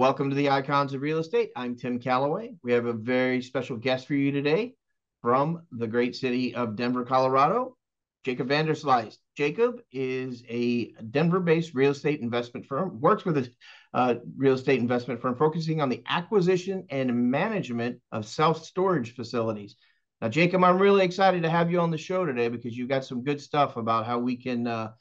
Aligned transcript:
Welcome 0.00 0.30
to 0.30 0.34
the 0.34 0.48
Icons 0.48 0.94
of 0.94 1.02
Real 1.02 1.18
Estate. 1.18 1.50
I'm 1.54 1.76
Tim 1.76 1.98
Calloway. 1.98 2.54
We 2.62 2.72
have 2.72 2.86
a 2.86 2.92
very 2.94 3.42
special 3.42 3.76
guest 3.76 4.06
for 4.06 4.14
you 4.14 4.32
today 4.32 4.72
from 5.20 5.66
the 5.72 5.86
great 5.86 6.16
city 6.16 6.54
of 6.54 6.74
Denver, 6.74 7.04
Colorado, 7.04 7.76
Jacob 8.24 8.48
Vanderslice. 8.48 9.18
Jacob 9.36 9.82
is 9.92 10.42
a 10.48 10.92
Denver-based 11.10 11.74
real 11.74 11.90
estate 11.90 12.22
investment 12.22 12.64
firm, 12.64 12.98
works 12.98 13.26
with 13.26 13.36
a 13.36 13.50
uh, 13.92 14.14
real 14.38 14.54
estate 14.54 14.80
investment 14.80 15.20
firm 15.20 15.36
focusing 15.36 15.82
on 15.82 15.90
the 15.90 16.02
acquisition 16.08 16.86
and 16.88 17.30
management 17.30 18.00
of 18.10 18.24
self-storage 18.24 19.14
facilities. 19.14 19.76
Now, 20.22 20.30
Jacob, 20.30 20.64
I'm 20.64 20.78
really 20.78 21.04
excited 21.04 21.42
to 21.42 21.50
have 21.50 21.70
you 21.70 21.78
on 21.78 21.90
the 21.90 21.98
show 21.98 22.24
today 22.24 22.48
because 22.48 22.74
you've 22.74 22.88
got 22.88 23.04
some 23.04 23.22
good 23.22 23.38
stuff 23.38 23.76
about 23.76 24.06
how 24.06 24.18
we 24.18 24.36
can 24.36 24.66
uh, 24.66 24.92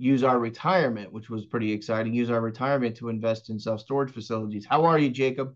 use 0.00 0.24
our 0.24 0.38
retirement, 0.38 1.12
which 1.12 1.28
was 1.28 1.44
pretty 1.44 1.70
exciting, 1.70 2.14
use 2.14 2.30
our 2.30 2.40
retirement 2.40 2.96
to 2.96 3.10
invest 3.10 3.50
in 3.50 3.58
self-storage 3.58 4.12
facilities. 4.12 4.64
How 4.64 4.84
are 4.84 4.98
you, 4.98 5.10
Jacob? 5.10 5.54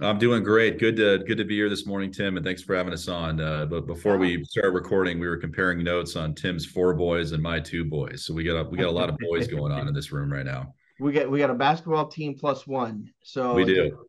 I'm 0.00 0.18
doing 0.18 0.42
great. 0.42 0.80
Good 0.80 0.96
to 0.96 1.18
good 1.18 1.38
to 1.38 1.44
be 1.44 1.54
here 1.54 1.68
this 1.68 1.86
morning, 1.86 2.10
Tim, 2.10 2.36
and 2.36 2.44
thanks 2.44 2.62
for 2.62 2.74
having 2.74 2.92
us 2.92 3.06
on. 3.06 3.40
Uh, 3.40 3.64
but 3.66 3.86
before 3.86 4.18
we 4.18 4.42
started 4.42 4.72
recording, 4.72 5.20
we 5.20 5.28
were 5.28 5.36
comparing 5.36 5.84
notes 5.84 6.16
on 6.16 6.34
Tim's 6.34 6.66
four 6.66 6.94
boys 6.94 7.30
and 7.30 7.40
my 7.40 7.60
two 7.60 7.84
boys. 7.84 8.26
So 8.26 8.34
we 8.34 8.42
got 8.42 8.56
a, 8.56 8.64
we 8.64 8.76
got 8.76 8.88
a 8.88 8.90
lot 8.90 9.08
of 9.08 9.16
boys 9.18 9.46
going 9.46 9.70
on 9.70 9.86
in 9.86 9.94
this 9.94 10.10
room 10.10 10.32
right 10.32 10.46
now. 10.46 10.74
We 11.00 11.10
got 11.10 11.28
we 11.28 11.40
got 11.40 11.50
a 11.50 11.54
basketball 11.54 12.06
team 12.06 12.36
plus 12.38 12.68
one. 12.68 13.12
So 13.24 13.52
we 13.54 13.64
do. 13.64 14.06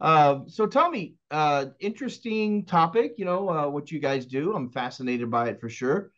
uh, 0.00 0.38
so 0.46 0.66
tell 0.66 0.90
me, 0.90 1.16
uh, 1.30 1.66
interesting 1.80 2.64
topic. 2.64 3.16
You 3.18 3.26
know 3.26 3.50
uh, 3.50 3.68
what 3.68 3.92
you 3.92 4.00
guys 4.00 4.24
do. 4.24 4.54
I'm 4.54 4.70
fascinated 4.70 5.30
by 5.30 5.50
it 5.50 5.60
for 5.60 5.68
sure. 5.68 6.12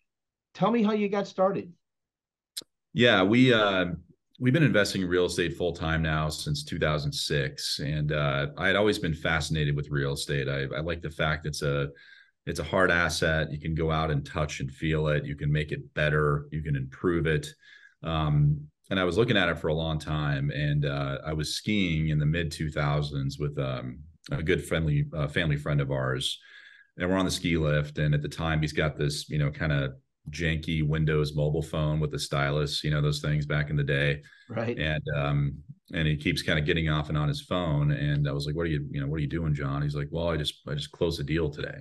Tell 0.54 0.70
me 0.70 0.84
how 0.84 0.92
you 0.92 1.08
got 1.08 1.26
started. 1.26 1.72
Yeah, 2.96 3.22
we 3.22 3.52
uh, 3.52 3.88
we've 4.40 4.54
been 4.54 4.62
investing 4.62 5.02
in 5.02 5.08
real 5.08 5.26
estate 5.26 5.54
full 5.58 5.74
time 5.74 6.00
now 6.00 6.30
since 6.30 6.64
2006, 6.64 7.80
and 7.80 8.10
uh, 8.10 8.46
I 8.56 8.68
had 8.68 8.74
always 8.74 8.98
been 8.98 9.12
fascinated 9.12 9.76
with 9.76 9.90
real 9.90 10.14
estate. 10.14 10.48
I, 10.48 10.62
I 10.74 10.80
like 10.80 11.02
the 11.02 11.10
fact 11.10 11.44
it's 11.44 11.60
a 11.60 11.90
it's 12.46 12.58
a 12.58 12.64
hard 12.64 12.90
asset. 12.90 13.52
You 13.52 13.60
can 13.60 13.74
go 13.74 13.90
out 13.90 14.10
and 14.10 14.24
touch 14.24 14.60
and 14.60 14.70
feel 14.70 15.08
it. 15.08 15.26
You 15.26 15.36
can 15.36 15.52
make 15.52 15.72
it 15.72 15.92
better. 15.92 16.46
You 16.50 16.62
can 16.62 16.74
improve 16.74 17.26
it. 17.26 17.46
Um, 18.02 18.62
and 18.88 18.98
I 18.98 19.04
was 19.04 19.18
looking 19.18 19.36
at 19.36 19.50
it 19.50 19.58
for 19.58 19.68
a 19.68 19.74
long 19.74 19.98
time. 19.98 20.50
And 20.50 20.86
uh, 20.86 21.18
I 21.22 21.34
was 21.34 21.54
skiing 21.54 22.08
in 22.08 22.18
the 22.18 22.24
mid 22.24 22.50
2000s 22.50 23.38
with 23.38 23.58
um, 23.58 23.98
a 24.30 24.42
good 24.42 24.64
friendly 24.64 25.04
uh, 25.14 25.28
family 25.28 25.58
friend 25.58 25.82
of 25.82 25.90
ours, 25.90 26.40
and 26.96 27.10
we're 27.10 27.18
on 27.18 27.26
the 27.26 27.30
ski 27.30 27.58
lift. 27.58 27.98
And 27.98 28.14
at 28.14 28.22
the 28.22 28.28
time, 28.30 28.62
he's 28.62 28.72
got 28.72 28.96
this 28.96 29.28
you 29.28 29.36
know 29.36 29.50
kind 29.50 29.72
of 29.72 29.92
janky 30.30 30.86
Windows 30.86 31.34
mobile 31.34 31.62
phone 31.62 32.00
with 32.00 32.14
a 32.14 32.18
stylus, 32.18 32.82
you 32.82 32.90
know, 32.90 33.00
those 33.00 33.20
things 33.20 33.46
back 33.46 33.70
in 33.70 33.76
the 33.76 33.84
day. 33.84 34.22
Right. 34.48 34.78
And 34.78 35.02
um, 35.16 35.56
and 35.92 36.06
he 36.06 36.16
keeps 36.16 36.42
kind 36.42 36.58
of 36.58 36.64
getting 36.64 36.88
off 36.88 37.08
and 37.08 37.18
on 37.18 37.28
his 37.28 37.42
phone. 37.42 37.92
And 37.92 38.28
I 38.28 38.32
was 38.32 38.46
like, 38.46 38.56
What 38.56 38.62
are 38.62 38.70
you, 38.70 38.86
you 38.90 39.00
know, 39.00 39.06
what 39.06 39.16
are 39.16 39.22
you 39.22 39.28
doing, 39.28 39.54
John? 39.54 39.82
He's 39.82 39.94
like, 39.94 40.08
Well, 40.10 40.28
I 40.28 40.36
just 40.36 40.62
I 40.68 40.74
just 40.74 40.92
closed 40.92 41.20
a 41.20 41.24
deal 41.24 41.50
today. 41.50 41.78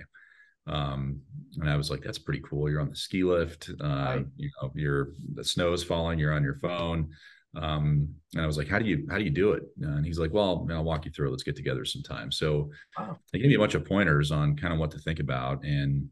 Um, 0.68 1.20
and 1.60 1.70
I 1.70 1.76
was 1.76 1.90
like, 1.90 2.02
That's 2.02 2.18
pretty 2.18 2.42
cool. 2.48 2.70
You're 2.70 2.80
on 2.80 2.90
the 2.90 2.96
ski 2.96 3.24
lift, 3.24 3.70
uh, 3.82 3.86
right. 3.86 4.26
you 4.36 4.50
know, 4.62 4.72
you're 4.74 5.10
the 5.34 5.44
snow's 5.44 5.82
falling, 5.82 6.18
you're 6.18 6.32
on 6.32 6.44
your 6.44 6.56
phone. 6.56 7.10
Um, 7.56 8.08
and 8.34 8.42
I 8.42 8.46
was 8.46 8.58
like, 8.58 8.68
how 8.68 8.78
do 8.78 8.84
you 8.84 9.06
how 9.10 9.16
do 9.18 9.24
you 9.24 9.30
do 9.30 9.52
it? 9.52 9.62
And 9.80 10.04
he's 10.04 10.18
like, 10.18 10.32
well, 10.32 10.66
I'll 10.70 10.84
walk 10.84 11.06
you 11.06 11.10
through. 11.10 11.30
Let's 11.30 11.42
get 11.42 11.56
together 11.56 11.84
sometime. 11.84 12.30
So 12.30 12.70
wow. 12.98 13.18
they 13.32 13.38
gave 13.38 13.48
me 13.48 13.54
a 13.54 13.58
bunch 13.58 13.74
of 13.74 13.84
pointers 13.84 14.30
on 14.30 14.56
kind 14.56 14.74
of 14.74 14.78
what 14.78 14.90
to 14.90 14.98
think 14.98 15.20
about. 15.20 15.64
And 15.64 16.08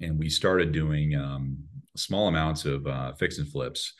and 0.00 0.18
we 0.18 0.28
started 0.28 0.72
doing 0.72 1.14
um, 1.16 1.58
small 1.96 2.28
amounts 2.28 2.64
of 2.64 2.86
uh, 2.86 3.12
fix 3.14 3.38
and 3.38 3.48
flips. 3.48 3.94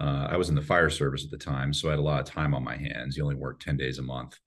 Uh, 0.00 0.28
I 0.30 0.36
was 0.36 0.48
in 0.48 0.54
the 0.54 0.62
fire 0.62 0.90
service 0.90 1.24
at 1.24 1.30
the 1.30 1.38
time, 1.38 1.72
so 1.72 1.88
I 1.88 1.92
had 1.92 1.98
a 1.98 2.02
lot 2.02 2.20
of 2.20 2.26
time 2.26 2.54
on 2.54 2.64
my 2.64 2.76
hands. 2.76 3.16
You 3.16 3.24
only 3.24 3.36
work 3.36 3.60
10 3.60 3.76
days 3.76 3.98
a 3.98 4.02
month. 4.02 4.38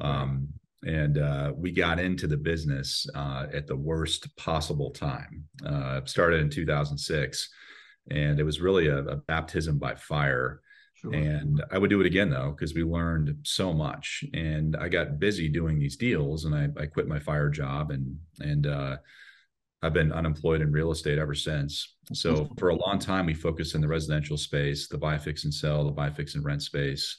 Um, 0.00 0.48
and 0.84 1.18
uh, 1.18 1.52
we 1.56 1.72
got 1.72 1.98
into 1.98 2.26
the 2.26 2.36
business 2.36 3.06
uh, 3.14 3.46
at 3.52 3.66
the 3.66 3.76
worst 3.76 4.34
possible 4.36 4.90
time. 4.90 5.44
Uh, 5.64 6.00
started 6.04 6.40
in 6.40 6.50
2006, 6.50 7.48
and 8.10 8.38
it 8.38 8.44
was 8.44 8.60
really 8.60 8.86
a, 8.86 8.98
a 8.98 9.16
baptism 9.16 9.78
by 9.78 9.94
fire. 9.94 10.60
Sure. 10.94 11.12
And 11.12 11.62
I 11.70 11.78
would 11.78 11.90
do 11.90 12.00
it 12.00 12.06
again 12.06 12.30
though, 12.30 12.52
because 12.52 12.74
we 12.74 12.82
learned 12.82 13.36
so 13.42 13.72
much. 13.74 14.24
And 14.32 14.76
I 14.76 14.88
got 14.88 15.18
busy 15.18 15.48
doing 15.48 15.78
these 15.78 15.96
deals, 15.96 16.44
and 16.44 16.54
I, 16.54 16.68
I 16.80 16.86
quit 16.86 17.08
my 17.08 17.18
fire 17.18 17.50
job 17.50 17.90
and 17.90 18.16
and 18.40 18.66
uh, 18.66 18.96
I've 19.82 19.92
been 19.92 20.12
unemployed 20.12 20.62
in 20.62 20.72
real 20.72 20.90
estate 20.90 21.18
ever 21.18 21.34
since. 21.34 21.96
So 22.12 22.48
for 22.58 22.70
a 22.70 22.76
long 22.76 22.98
time, 22.98 23.26
we 23.26 23.34
focused 23.34 23.74
in 23.74 23.80
the 23.80 23.88
residential 23.88 24.36
space, 24.36 24.88
the 24.88 24.98
buy, 24.98 25.18
fix, 25.18 25.44
and 25.44 25.52
sell, 25.52 25.84
the 25.84 25.90
buy, 25.90 26.10
fix, 26.10 26.34
and 26.34 26.44
rent 26.44 26.62
space. 26.62 27.16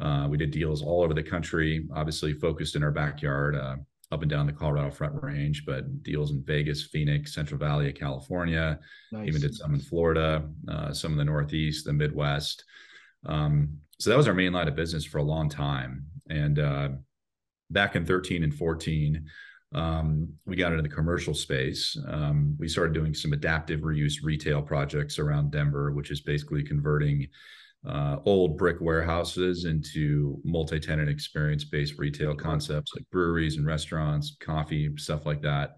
Uh, 0.00 0.26
we 0.28 0.36
did 0.36 0.50
deals 0.50 0.82
all 0.82 1.02
over 1.02 1.14
the 1.14 1.22
country, 1.22 1.88
obviously 1.94 2.34
focused 2.34 2.76
in 2.76 2.82
our 2.82 2.90
backyard, 2.90 3.56
uh, 3.56 3.76
up 4.12 4.22
and 4.22 4.30
down 4.30 4.46
the 4.46 4.52
Colorado 4.52 4.90
Front 4.90 5.20
Range, 5.22 5.64
but 5.66 6.02
deals 6.02 6.30
in 6.30 6.42
Vegas, 6.44 6.84
Phoenix, 6.84 7.34
Central 7.34 7.58
Valley 7.58 7.88
of 7.88 7.94
California, 7.94 8.78
nice. 9.10 9.26
even 9.26 9.40
did 9.40 9.54
some 9.54 9.74
in 9.74 9.80
Florida, 9.80 10.48
uh, 10.68 10.92
some 10.92 11.12
in 11.12 11.18
the 11.18 11.24
Northeast, 11.24 11.86
the 11.86 11.92
Midwest. 11.92 12.64
Um, 13.24 13.78
so 13.98 14.10
that 14.10 14.16
was 14.16 14.28
our 14.28 14.34
main 14.34 14.52
line 14.52 14.68
of 14.68 14.76
business 14.76 15.04
for 15.04 15.18
a 15.18 15.24
long 15.24 15.48
time. 15.48 16.04
And 16.28 16.58
uh, 16.58 16.88
back 17.70 17.96
in 17.96 18.04
13 18.04 18.44
and 18.44 18.54
14, 18.54 19.26
um, 19.74 20.32
we 20.46 20.56
got 20.56 20.72
into 20.72 20.82
the 20.82 20.94
commercial 20.94 21.34
space. 21.34 21.96
Um, 22.08 22.56
we 22.58 22.68
started 22.68 22.94
doing 22.94 23.14
some 23.14 23.32
adaptive 23.32 23.80
reuse 23.80 24.22
retail 24.22 24.62
projects 24.62 25.18
around 25.18 25.50
Denver, 25.50 25.92
which 25.92 26.10
is 26.10 26.20
basically 26.20 26.62
converting 26.62 27.26
uh, 27.86 28.16
old 28.24 28.56
brick 28.56 28.80
warehouses 28.80 29.64
into 29.64 30.40
multi-tenant 30.44 31.08
experience-based 31.08 31.98
retail 31.98 32.34
concepts 32.34 32.92
like 32.94 33.08
breweries 33.10 33.56
and 33.56 33.66
restaurants, 33.66 34.36
coffee, 34.40 34.90
stuff 34.96 35.26
like 35.26 35.42
that. 35.42 35.76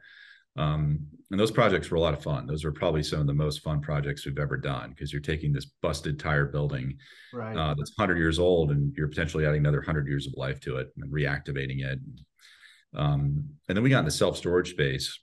Um, 0.56 1.06
and 1.30 1.38
those 1.38 1.50
projects 1.50 1.90
were 1.90 1.98
a 1.98 2.00
lot 2.00 2.14
of 2.14 2.22
fun. 2.22 2.46
Those 2.46 2.64
were 2.64 2.72
probably 2.72 3.02
some 3.02 3.20
of 3.20 3.26
the 3.26 3.34
most 3.34 3.60
fun 3.62 3.80
projects 3.80 4.24
we've 4.24 4.38
ever 4.38 4.56
done 4.56 4.90
because 4.90 5.12
you're 5.12 5.22
taking 5.22 5.52
this 5.52 5.66
busted 5.82 6.18
tire 6.18 6.46
building 6.46 6.96
right. 7.32 7.56
uh, 7.56 7.74
that's 7.76 7.92
100 7.96 8.16
years 8.16 8.38
old 8.38 8.70
and 8.70 8.92
you're 8.96 9.08
potentially 9.08 9.46
adding 9.46 9.60
another 9.60 9.78
100 9.78 10.08
years 10.08 10.26
of 10.26 10.32
life 10.36 10.58
to 10.60 10.78
it 10.78 10.88
and 10.96 11.12
reactivating 11.12 11.84
it, 11.84 11.98
um, 12.94 13.44
and 13.68 13.76
then 13.76 13.82
we 13.82 13.90
got 13.90 14.00
into 14.00 14.10
self 14.10 14.36
storage 14.36 14.70
space 14.70 15.18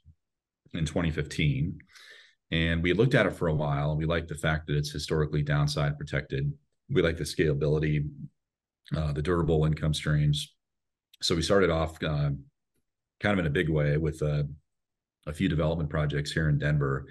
in 0.74 0.86
2015. 0.86 1.80
And 2.52 2.84
we 2.84 2.94
looked 2.94 3.16
at 3.16 3.26
it 3.26 3.36
for 3.36 3.48
a 3.48 3.56
while. 3.56 3.98
We 3.98 4.06
liked 4.06 4.28
the 4.28 4.36
fact 4.36 4.68
that 4.68 4.78
it's 4.78 4.92
historically 4.92 5.42
downside 5.42 5.98
protected. 5.98 6.54
We 6.90 7.02
like 7.02 7.18
the 7.18 7.24
scalability, 7.24 8.08
uh, 8.96 9.14
the 9.14 9.22
durable 9.22 9.66
income 9.66 9.94
streams. 9.94 10.54
So 11.22 11.36
we 11.36 11.42
started 11.42 11.72
off 11.72 12.02
uh, 12.04 12.30
kind 13.20 13.34
of 13.34 13.40
in 13.40 13.48
a 13.48 13.50
big 13.50 13.70
way 13.70 13.98
with 13.98 14.22
uh, 14.22 14.44
a 15.26 15.34
few 15.34 15.50
development 15.50 15.90
projects 15.90 16.32
here 16.32 16.50
in 16.50 16.60
Denver. 16.60 17.08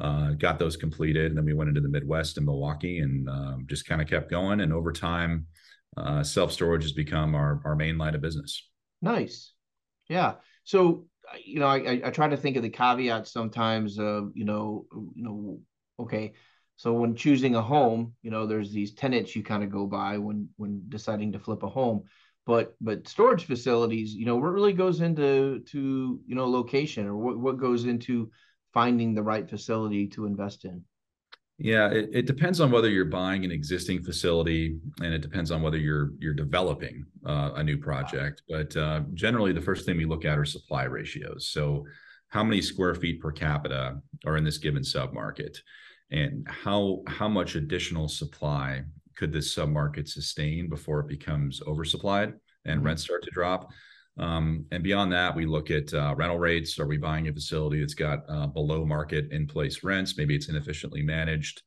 Uh, 0.00 0.30
got 0.30 0.60
those 0.60 0.76
completed, 0.76 1.26
and 1.26 1.36
then 1.36 1.44
we 1.44 1.54
went 1.54 1.68
into 1.68 1.80
the 1.80 1.88
Midwest 1.88 2.36
and 2.36 2.46
Milwaukee, 2.46 3.00
and 3.00 3.28
um, 3.28 3.66
just 3.66 3.84
kind 3.84 4.00
of 4.00 4.06
kept 4.06 4.30
going. 4.30 4.60
And 4.60 4.72
over 4.72 4.92
time, 4.92 5.46
uh, 5.96 6.22
self 6.22 6.52
storage 6.52 6.84
has 6.84 6.92
become 6.92 7.34
our 7.34 7.60
our 7.64 7.74
main 7.74 7.98
line 7.98 8.14
of 8.14 8.20
business. 8.20 8.62
Nice. 9.02 9.54
Yeah. 10.08 10.34
So 10.64 11.04
you 11.44 11.60
know, 11.60 11.66
I, 11.66 12.00
I 12.04 12.10
try 12.10 12.28
to 12.28 12.36
think 12.36 12.56
of 12.56 12.62
the 12.62 12.70
caveats 12.70 13.32
sometimes. 13.32 13.98
Uh, 13.98 14.22
you 14.34 14.44
know, 14.44 14.86
you 15.14 15.22
know, 15.22 15.60
okay. 16.00 16.32
So 16.76 16.92
when 16.92 17.16
choosing 17.16 17.54
a 17.56 17.62
home, 17.62 18.14
you 18.22 18.30
know, 18.30 18.46
there's 18.46 18.70
these 18.72 18.94
tenants 18.94 19.34
you 19.34 19.42
kind 19.42 19.62
of 19.64 19.70
go 19.70 19.86
by 19.86 20.18
when 20.18 20.48
when 20.56 20.82
deciding 20.88 21.32
to 21.32 21.38
flip 21.38 21.62
a 21.62 21.68
home. 21.68 22.04
But 22.46 22.74
but 22.80 23.06
storage 23.08 23.44
facilities, 23.44 24.14
you 24.14 24.24
know, 24.24 24.36
what 24.36 24.52
really 24.52 24.72
goes 24.72 25.00
into 25.00 25.60
to 25.70 26.20
you 26.26 26.34
know 26.34 26.48
location 26.48 27.06
or 27.06 27.16
what 27.16 27.38
what 27.38 27.58
goes 27.58 27.84
into 27.84 28.30
finding 28.72 29.14
the 29.14 29.22
right 29.22 29.48
facility 29.48 30.06
to 30.08 30.26
invest 30.26 30.64
in. 30.64 30.84
Yeah, 31.58 31.90
it, 31.90 32.10
it, 32.12 32.26
depends 32.26 32.60
on 32.60 32.70
whether 32.70 32.88
you're 32.88 33.04
buying 33.04 33.44
an 33.44 33.50
existing 33.50 34.02
facility, 34.04 34.78
and 35.02 35.12
it 35.12 35.22
depends 35.22 35.50
on 35.50 35.60
whether 35.60 35.76
you're 35.76 36.12
you're 36.20 36.32
developing 36.32 37.04
uh, 37.26 37.50
a 37.56 37.64
new 37.64 37.76
project. 37.76 38.42
But 38.48 38.76
uh, 38.76 39.00
generally, 39.14 39.52
the 39.52 39.60
first 39.60 39.84
thing 39.84 39.96
we 39.96 40.04
look 40.04 40.24
at 40.24 40.38
are 40.38 40.44
supply 40.44 40.84
ratios. 40.84 41.50
So, 41.50 41.84
how 42.28 42.44
many 42.44 42.62
square 42.62 42.94
feet 42.94 43.20
per 43.20 43.32
capita 43.32 44.00
are 44.24 44.36
in 44.36 44.44
this 44.44 44.58
given 44.58 44.82
submarket? 44.82 45.58
and 46.10 46.46
how 46.48 47.02
how 47.06 47.28
much 47.28 47.54
additional 47.54 48.08
supply 48.08 48.82
could 49.16 49.32
this 49.32 49.54
submarket 49.54 50.08
sustain 50.08 50.68
before 50.68 51.00
it 51.00 51.08
becomes 51.08 51.60
oversupplied 51.60 52.34
and 52.64 52.78
mm-hmm. 52.78 52.86
rents 52.86 53.02
start 53.02 53.22
to 53.22 53.30
drop. 53.30 53.70
Um, 54.18 54.64
and 54.72 54.82
beyond 54.82 55.12
that, 55.12 55.34
we 55.34 55.46
look 55.46 55.70
at 55.70 55.94
uh, 55.94 56.14
rental 56.16 56.38
rates. 56.38 56.78
Are 56.78 56.86
we 56.86 56.98
buying 56.98 57.28
a 57.28 57.32
facility 57.32 57.80
that's 57.80 57.94
got 57.94 58.20
uh, 58.28 58.48
below 58.48 58.84
market 58.84 59.30
in 59.30 59.46
place 59.46 59.84
rents? 59.84 60.16
Maybe 60.16 60.34
it's 60.34 60.48
inefficiently 60.48 61.02
managed. 61.02 61.62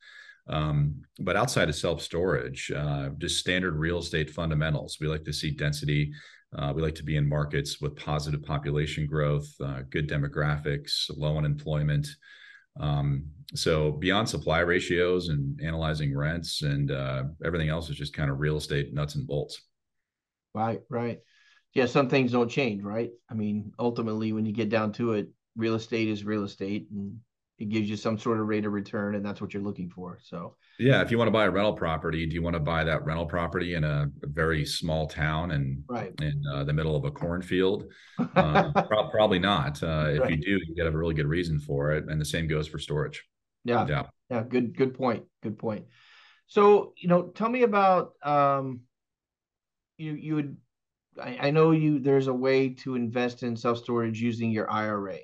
Um, 0.47 1.01
but 1.19 1.37
outside 1.37 1.69
of 1.69 1.75
self 1.75 2.01
storage, 2.01 2.71
uh, 2.75 3.09
just 3.17 3.39
standard 3.39 3.75
real 3.75 3.99
estate 3.99 4.29
fundamentals. 4.29 4.97
We 4.99 5.07
like 5.07 5.23
to 5.25 5.33
see 5.33 5.51
density. 5.51 6.11
Uh, 6.57 6.73
we 6.75 6.81
like 6.81 6.95
to 6.95 7.03
be 7.03 7.15
in 7.15 7.27
markets 7.27 7.79
with 7.79 7.95
positive 7.95 8.43
population 8.43 9.07
growth, 9.07 9.49
uh, 9.63 9.83
good 9.89 10.09
demographics, 10.09 11.09
low 11.15 11.37
unemployment. 11.37 12.07
Um, 12.79 13.25
so 13.53 13.91
beyond 13.91 14.27
supply 14.27 14.59
ratios 14.59 15.29
and 15.29 15.59
analyzing 15.61 16.15
rents 16.15 16.61
and 16.61 16.91
uh, 16.91 17.23
everything 17.45 17.69
else 17.69 17.89
is 17.89 17.95
just 17.95 18.13
kind 18.13 18.29
of 18.29 18.39
real 18.39 18.57
estate 18.57 18.93
nuts 18.93 19.15
and 19.15 19.27
bolts. 19.27 19.61
Right, 20.53 20.81
right. 20.89 21.19
Yeah, 21.73 21.85
some 21.85 22.09
things 22.09 22.33
don't 22.33 22.49
change, 22.49 22.83
right? 22.83 23.11
I 23.29 23.33
mean, 23.33 23.71
ultimately, 23.79 24.33
when 24.33 24.45
you 24.45 24.51
get 24.51 24.69
down 24.69 24.91
to 24.93 25.13
it, 25.13 25.29
real 25.55 25.75
estate 25.75 26.09
is 26.09 26.25
real 26.25 26.43
estate, 26.43 26.87
and 26.91 27.19
it 27.59 27.69
gives 27.69 27.89
you 27.89 27.95
some 27.95 28.17
sort 28.17 28.39
of 28.39 28.47
rate 28.47 28.65
of 28.65 28.73
return, 28.73 29.15
and 29.15 29.25
that's 29.25 29.39
what 29.39 29.53
you're 29.53 29.63
looking 29.63 29.89
for. 29.89 30.17
So, 30.21 30.57
yeah, 30.79 31.01
if 31.01 31.11
you 31.11 31.17
want 31.17 31.27
to 31.27 31.31
buy 31.31 31.45
a 31.45 31.51
rental 31.51 31.73
property, 31.73 32.25
do 32.25 32.33
you 32.33 32.41
want 32.41 32.55
to 32.55 32.59
buy 32.59 32.83
that 32.83 33.05
rental 33.05 33.25
property 33.25 33.75
in 33.75 33.83
a, 33.83 34.09
very 34.23 34.65
small 34.65 35.07
town 35.07 35.51
and 35.51 35.83
right. 35.87 36.13
in 36.21 36.43
uh, 36.51 36.63
the 36.63 36.73
middle 36.73 36.95
of 36.95 37.05
a 37.05 37.11
cornfield? 37.11 37.85
Uh, 38.35 38.71
pro- 38.71 39.09
probably 39.09 39.39
not. 39.39 39.81
Uh, 39.81 40.07
if 40.09 40.19
right. 40.21 40.31
you 40.31 40.37
do, 40.37 40.59
you 40.65 40.75
get 40.75 40.85
a 40.85 40.91
really 40.91 41.13
good 41.13 41.27
reason 41.27 41.59
for 41.59 41.91
it, 41.91 42.05
and 42.07 42.21
the 42.21 42.25
same 42.25 42.47
goes 42.47 42.67
for 42.67 42.77
storage. 42.77 43.23
Yeah, 43.65 43.85
yeah, 43.87 44.03
yeah. 44.29 44.43
Good, 44.43 44.77
good 44.77 44.93
point. 44.93 45.23
Good 45.41 45.57
point. 45.57 45.85
So, 46.47 46.93
you 46.97 47.09
know, 47.09 47.23
tell 47.23 47.49
me 47.49 47.63
about 47.63 48.13
um, 48.23 48.81
you. 49.97 50.13
You 50.13 50.35
would, 50.35 50.57
I, 51.19 51.47
I 51.47 51.51
know 51.51 51.71
you. 51.71 51.99
There's 51.99 52.27
a 52.27 52.33
way 52.33 52.69
to 52.69 52.95
invest 52.95 53.43
in 53.43 53.55
self 53.55 53.79
storage 53.79 54.21
using 54.21 54.51
your 54.51 54.69
IRA. 54.69 55.17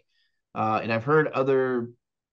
Uh, 0.55 0.79
and 0.81 0.91
I've 0.91 1.03
heard 1.03 1.27
other 1.27 1.89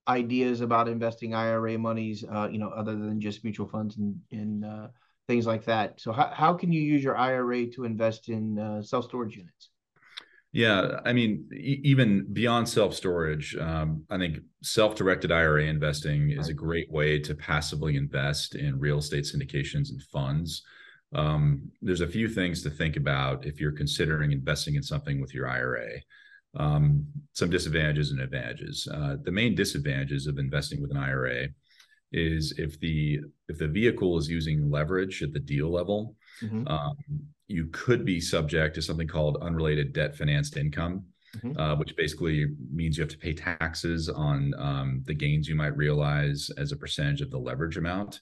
ideas 0.08 0.60
about 0.60 0.88
investing 0.88 1.34
IRA 1.34 1.78
monies, 1.78 2.24
uh, 2.30 2.48
you 2.50 2.58
know, 2.58 2.68
other 2.68 2.92
than 2.92 3.20
just 3.20 3.44
mutual 3.44 3.66
funds 3.66 3.96
and, 3.96 4.20
and 4.30 4.64
uh, 4.64 4.88
things 5.28 5.46
like 5.46 5.64
that. 5.64 6.00
So 6.00 6.12
how, 6.12 6.30
how 6.32 6.54
can 6.54 6.72
you 6.72 6.80
use 6.80 7.02
your 7.02 7.16
IRA 7.16 7.66
to 7.72 7.84
invest 7.84 8.28
in 8.28 8.58
uh, 8.58 8.82
self-storage 8.82 9.36
units? 9.36 9.70
Yeah, 10.52 11.00
I 11.04 11.12
mean, 11.12 11.48
e- 11.52 11.80
even 11.82 12.32
beyond 12.32 12.68
self-storage, 12.68 13.56
um, 13.56 14.04
I 14.08 14.18
think 14.18 14.38
self-directed 14.62 15.32
IRA 15.32 15.64
investing 15.64 16.30
is 16.30 16.48
a 16.48 16.54
great 16.54 16.90
way 16.92 17.18
to 17.20 17.34
passively 17.34 17.96
invest 17.96 18.54
in 18.54 18.78
real 18.78 18.98
estate 18.98 19.24
syndications 19.24 19.90
and 19.90 20.00
funds. 20.12 20.62
Um, 21.14 21.70
there's 21.80 22.00
a 22.00 22.08
few 22.08 22.28
things 22.28 22.62
to 22.62 22.70
think 22.70 22.96
about 22.96 23.46
if 23.46 23.60
you're 23.60 23.72
considering 23.72 24.32
investing 24.32 24.74
in 24.74 24.82
something 24.82 25.20
with 25.20 25.32
your 25.32 25.48
IRA 25.48 26.00
um, 26.56 27.06
some 27.32 27.50
disadvantages 27.50 28.10
and 28.10 28.20
advantages. 28.20 28.88
Uh, 28.92 29.16
the 29.22 29.32
main 29.32 29.54
disadvantages 29.54 30.26
of 30.26 30.38
investing 30.38 30.80
with 30.80 30.90
an 30.90 30.96
IRA 30.96 31.48
is 32.12 32.54
if 32.58 32.78
the 32.78 33.20
if 33.48 33.58
the 33.58 33.66
vehicle 33.66 34.16
is 34.16 34.28
using 34.28 34.70
leverage 34.70 35.22
at 35.22 35.32
the 35.32 35.40
deal 35.40 35.70
level, 35.70 36.14
mm-hmm. 36.42 36.66
um, 36.68 36.96
you 37.48 37.66
could 37.72 38.04
be 38.04 38.20
subject 38.20 38.74
to 38.76 38.82
something 38.82 39.08
called 39.08 39.38
unrelated 39.42 39.92
debt 39.92 40.16
financed 40.16 40.56
income, 40.56 41.04
mm-hmm. 41.36 41.58
uh, 41.58 41.74
which 41.76 41.96
basically 41.96 42.46
means 42.72 42.96
you 42.96 43.02
have 43.02 43.10
to 43.10 43.18
pay 43.18 43.32
taxes 43.32 44.08
on 44.08 44.54
um, 44.58 45.02
the 45.06 45.14
gains 45.14 45.48
you 45.48 45.56
might 45.56 45.76
realize 45.76 46.50
as 46.56 46.70
a 46.70 46.76
percentage 46.76 47.20
of 47.20 47.30
the 47.30 47.38
leverage 47.38 47.76
amount. 47.76 48.20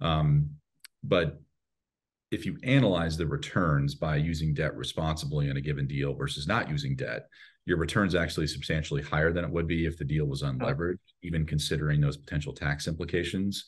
Um, 0.00 0.50
but 1.04 1.40
if 2.30 2.44
you 2.44 2.56
analyze 2.64 3.16
the 3.16 3.26
returns 3.26 3.94
by 3.94 4.16
using 4.16 4.52
debt 4.52 4.76
responsibly 4.76 5.48
in 5.48 5.56
a 5.56 5.60
given 5.60 5.86
deal 5.86 6.14
versus 6.14 6.46
not 6.46 6.68
using 6.68 6.96
debt, 6.96 7.28
your 7.66 7.78
return's 7.78 8.14
actually 8.14 8.46
substantially 8.46 9.02
higher 9.02 9.32
than 9.32 9.44
it 9.44 9.50
would 9.50 9.66
be 9.66 9.86
if 9.86 9.96
the 9.96 10.04
deal 10.04 10.26
was 10.26 10.42
unleveraged, 10.42 10.98
even 11.22 11.46
considering 11.46 12.00
those 12.00 12.16
potential 12.16 12.52
tax 12.52 12.88
implications. 12.88 13.64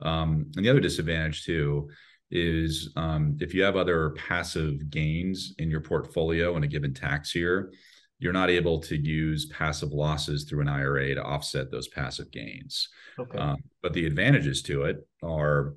Um, 0.00 0.50
and 0.56 0.64
the 0.64 0.70
other 0.70 0.80
disadvantage 0.80 1.44
too 1.44 1.88
is 2.30 2.90
um, 2.96 3.36
if 3.40 3.52
you 3.54 3.62
have 3.62 3.76
other 3.76 4.10
passive 4.10 4.90
gains 4.90 5.54
in 5.58 5.70
your 5.70 5.82
portfolio 5.82 6.56
in 6.56 6.64
a 6.64 6.66
given 6.66 6.94
tax 6.94 7.34
year, 7.34 7.72
you're 8.18 8.32
not 8.32 8.50
able 8.50 8.78
to 8.78 8.96
use 8.96 9.46
passive 9.46 9.92
losses 9.92 10.44
through 10.44 10.62
an 10.62 10.68
IRA 10.68 11.14
to 11.14 11.22
offset 11.22 11.70
those 11.70 11.88
passive 11.88 12.30
gains. 12.30 12.88
Okay. 13.18 13.36
Um, 13.36 13.56
but 13.82 13.92
the 13.92 14.06
advantages 14.06 14.62
to 14.62 14.84
it 14.84 15.06
are 15.22 15.74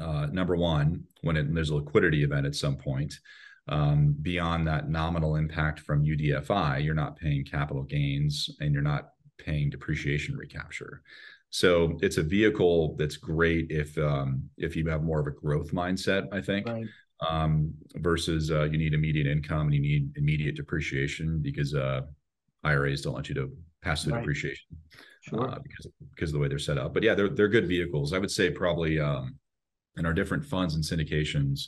uh, 0.00 0.26
number 0.26 0.56
one, 0.56 1.04
when 1.22 1.36
it, 1.36 1.52
there's 1.54 1.70
a 1.70 1.76
liquidity 1.76 2.22
event 2.22 2.46
at 2.46 2.54
some 2.54 2.76
point, 2.76 3.14
um, 3.68 4.16
beyond 4.22 4.66
that 4.66 4.88
nominal 4.88 5.36
impact 5.36 5.80
from 5.80 6.04
UDFI, 6.04 6.84
you're 6.84 6.94
not 6.94 7.16
paying 7.16 7.44
capital 7.44 7.82
gains 7.82 8.50
and 8.60 8.72
you're 8.72 8.82
not 8.82 9.10
paying 9.38 9.70
depreciation 9.70 10.36
recapture. 10.36 11.02
So 11.50 11.98
it's 12.00 12.16
a 12.16 12.22
vehicle 12.22 12.94
that's 12.96 13.16
great 13.16 13.70
if 13.70 13.96
um, 13.98 14.48
if 14.56 14.76
you 14.76 14.88
have 14.88 15.02
more 15.02 15.18
of 15.18 15.26
a 15.26 15.32
growth 15.32 15.72
mindset, 15.72 16.28
I 16.32 16.40
think, 16.40 16.66
right. 16.68 16.86
um, 17.28 17.74
versus 17.96 18.52
uh, 18.52 18.64
you 18.64 18.78
need 18.78 18.94
immediate 18.94 19.26
income 19.26 19.62
and 19.62 19.74
you 19.74 19.80
need 19.80 20.12
immediate 20.16 20.54
depreciation 20.54 21.40
because 21.40 21.74
uh, 21.74 22.02
IRAs 22.62 23.02
don't 23.02 23.14
want 23.14 23.28
you 23.28 23.34
to 23.34 23.50
pass 23.82 24.04
through 24.04 24.14
right. 24.14 24.20
depreciation 24.20 24.76
sure. 25.22 25.50
uh, 25.50 25.58
because 25.60 25.88
because 26.14 26.30
of 26.30 26.34
the 26.34 26.38
way 26.38 26.48
they're 26.48 26.58
set 26.58 26.78
up. 26.78 26.94
But 26.94 27.02
yeah, 27.02 27.14
they're 27.14 27.28
they're 27.28 27.48
good 27.48 27.66
vehicles. 27.66 28.12
I 28.12 28.18
would 28.18 28.30
say 28.30 28.50
probably 28.50 29.00
um, 29.00 29.36
in 29.96 30.06
our 30.06 30.12
different 30.12 30.44
funds 30.44 30.74
and 30.74 30.84
syndications, 30.84 31.62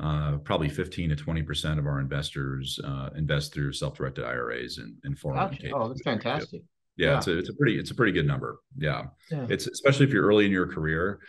uh, 0.00 0.38
probably 0.38 0.68
15 0.68 1.10
to 1.10 1.16
20 1.16 1.42
percent 1.42 1.78
of 1.78 1.86
our 1.86 2.00
investors 2.00 2.78
uh, 2.84 3.10
invest 3.16 3.52
through 3.52 3.72
self-directed 3.72 4.24
IRAs 4.24 4.78
and, 4.78 4.94
and 5.04 5.18
401 5.18 5.50
gotcha. 5.50 5.74
Oh, 5.74 5.88
that's 5.88 6.02
fantastic. 6.02 6.62
Yeah, 6.96 7.12
yeah, 7.12 7.16
it's 7.18 7.26
a 7.28 7.38
it's 7.38 7.48
a 7.48 7.54
pretty 7.54 7.78
it's 7.78 7.90
a 7.90 7.94
pretty 7.94 8.12
good 8.12 8.26
number. 8.26 8.60
Yeah. 8.76 9.04
yeah, 9.30 9.46
it's 9.48 9.66
especially 9.66 10.06
if 10.06 10.12
you're 10.12 10.26
early 10.26 10.46
in 10.46 10.52
your 10.52 10.66
career 10.66 11.20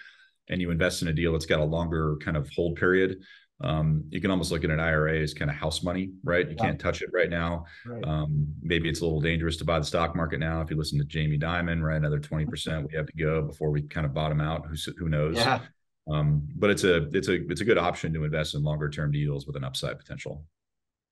and 0.50 0.62
you 0.62 0.70
invest 0.70 1.02
in 1.02 1.08
a 1.08 1.14
deal 1.14 1.32
that's 1.32 1.46
got 1.46 1.60
a 1.60 1.66
longer 1.66 2.18
kind 2.24 2.38
of 2.38 2.50
hold 2.56 2.76
period. 2.76 3.20
Um, 3.64 4.06
you 4.10 4.20
can 4.20 4.32
almost 4.32 4.52
look 4.52 4.64
at 4.64 4.72
an 4.72 4.80
IRA 4.80 5.20
as 5.20 5.34
kind 5.34 5.52
of 5.52 5.56
house 5.56 5.84
money, 5.84 6.12
right? 6.24 6.50
You 6.50 6.56
yeah. 6.58 6.66
can't 6.66 6.80
touch 6.80 7.02
it 7.02 7.10
right 7.14 7.30
now. 7.30 7.66
Right. 7.86 8.04
Um, 8.04 8.48
maybe 8.62 8.90
it's 8.90 9.02
a 9.02 9.06
little 9.06 9.22
dangerous 9.22 9.58
to 9.58 9.66
buy 9.66 9.78
the 9.78 9.86
stock 9.86 10.16
market 10.16 10.40
now. 10.40 10.62
If 10.62 10.72
you 10.72 10.78
listen 10.78 10.98
to 10.98 11.06
Jamie 11.06 11.38
Dimon, 11.38 11.82
right, 11.82 11.98
another 11.98 12.20
20% 12.20 12.88
we 12.90 12.96
have 12.96 13.06
to 13.06 13.14
go 13.14 13.44
before 13.44 13.70
we 13.70 13.84
kind 13.84 14.06
of 14.06 14.14
bottom 14.14 14.42
out. 14.42 14.66
Who, 14.66 14.76
who 14.98 15.10
knows? 15.10 15.38
Yeah. 15.38 15.60
Um, 16.10 16.48
but 16.56 16.70
it's 16.70 16.84
a 16.84 17.08
it's 17.16 17.28
a 17.28 17.46
it's 17.50 17.62
a 17.62 17.66
good 17.66 17.78
option 17.78 18.14
to 18.14 18.24
invest 18.24 18.56
in 18.56 18.64
longer 18.64 18.90
term 18.90 19.12
deals 19.12 19.46
with 19.46 19.56
an 19.56 19.64
upside 19.64 20.00
potential. 20.00 20.44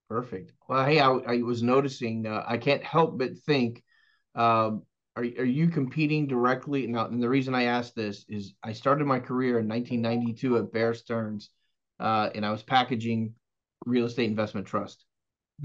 Perfect. 0.10 0.53
Well, 0.67 0.86
hey, 0.86 1.00
I, 1.00 1.10
I 1.10 1.41
was 1.41 1.62
noticing. 1.62 2.25
Uh, 2.25 2.43
I 2.48 2.58
can't 2.58 2.84
help 2.84 3.17
but 3.17 3.38
think. 3.46 3.84
Um, 4.36 4.84
are 5.15 5.24
are 5.24 5.46
you 5.46 5.67
competing 5.67 6.27
directly 6.27 6.88
now? 6.88 7.05
And 7.05 7.22
the 7.22 7.29
reason 7.29 7.53
I 7.53 7.63
asked 7.63 7.96
this 7.96 8.25
is 8.27 8.55
I 8.63 8.74
started 8.74 9.05
my 9.05 9.19
career 9.19 9.60
in 9.60 9.67
1992 9.67 10.58
at 10.58 10.72
Bear 10.74 10.93
Stearns, 10.93 11.50
uh, 12.00 12.29
and 12.34 12.46
I 12.46 12.51
was 12.51 12.63
packaging 12.63 13.34
real 13.86 14.05
estate 14.05 14.29
investment 14.29 14.65
trust. 14.65 15.05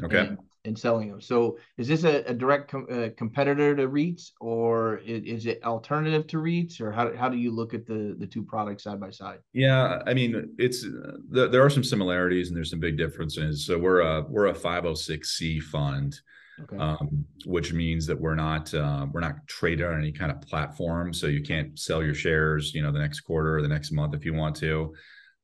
Okay. 0.02 0.19
And, 0.19 0.38
and 0.64 0.78
selling 0.78 1.11
them. 1.11 1.21
So 1.21 1.59
is 1.76 1.88
this 1.88 2.04
a, 2.04 2.23
a 2.25 2.35
direct 2.35 2.71
com- 2.71 2.87
uh, 2.90 3.09
competitor 3.16 3.76
to 3.76 3.88
REITs 3.88 4.33
or 4.40 4.99
is, 4.99 5.23
is, 5.25 5.47
it 5.47 5.62
alternative 5.62 6.26
to 6.28 6.38
REITs 6.38 6.80
or 6.80 6.90
how, 6.90 7.14
how 7.14 7.28
do 7.28 7.37
you 7.37 7.50
look 7.50 7.75
at 7.75 7.87
the, 7.87 8.16
the 8.18 8.26
two 8.26 8.42
products 8.42 8.85
side 8.85 8.99
by 8.99 9.11
side? 9.11 9.38
Yeah, 9.52 10.00
I 10.06 10.14
mean, 10.14 10.54
it's 10.59 10.83
the, 10.83 11.49
there 11.50 11.64
are 11.64 11.71
some 11.71 11.85
similarities 11.85 12.49
and 12.49 12.56
there's 12.56 12.71
some 12.71 12.80
big 12.80 12.97
differences. 12.97 13.66
So 13.66 13.78
we're 13.78 14.00
a, 14.00 14.23
we're 14.23 14.47
a 14.47 14.54
506c 14.54 15.62
fund. 15.62 16.18
Okay. 16.62 16.76
Um, 16.76 17.25
which 17.47 17.73
means 17.73 18.06
that 18.06 18.21
we're 18.21 18.37
not 18.37 18.73
uh, 18.73 19.06
we're 19.11 19.18
not 19.18 19.44
traded 19.49 19.87
on 19.87 19.99
any 19.99 20.12
kind 20.12 20.30
of 20.30 20.40
platform, 20.40 21.12
so 21.12 21.26
you 21.26 21.42
can't 21.42 21.76
sell 21.76 22.00
your 22.00 22.14
shares, 22.14 22.73
you 22.73 22.80
know, 22.80 22.92
the 22.92 22.99
next 23.00 23.23
quarter 23.23 23.56
or 23.56 23.61
the 23.61 23.66
next 23.66 23.90
month 23.90 24.14
if 24.14 24.25
you 24.25 24.35
want 24.35 24.54
to. 24.59 24.94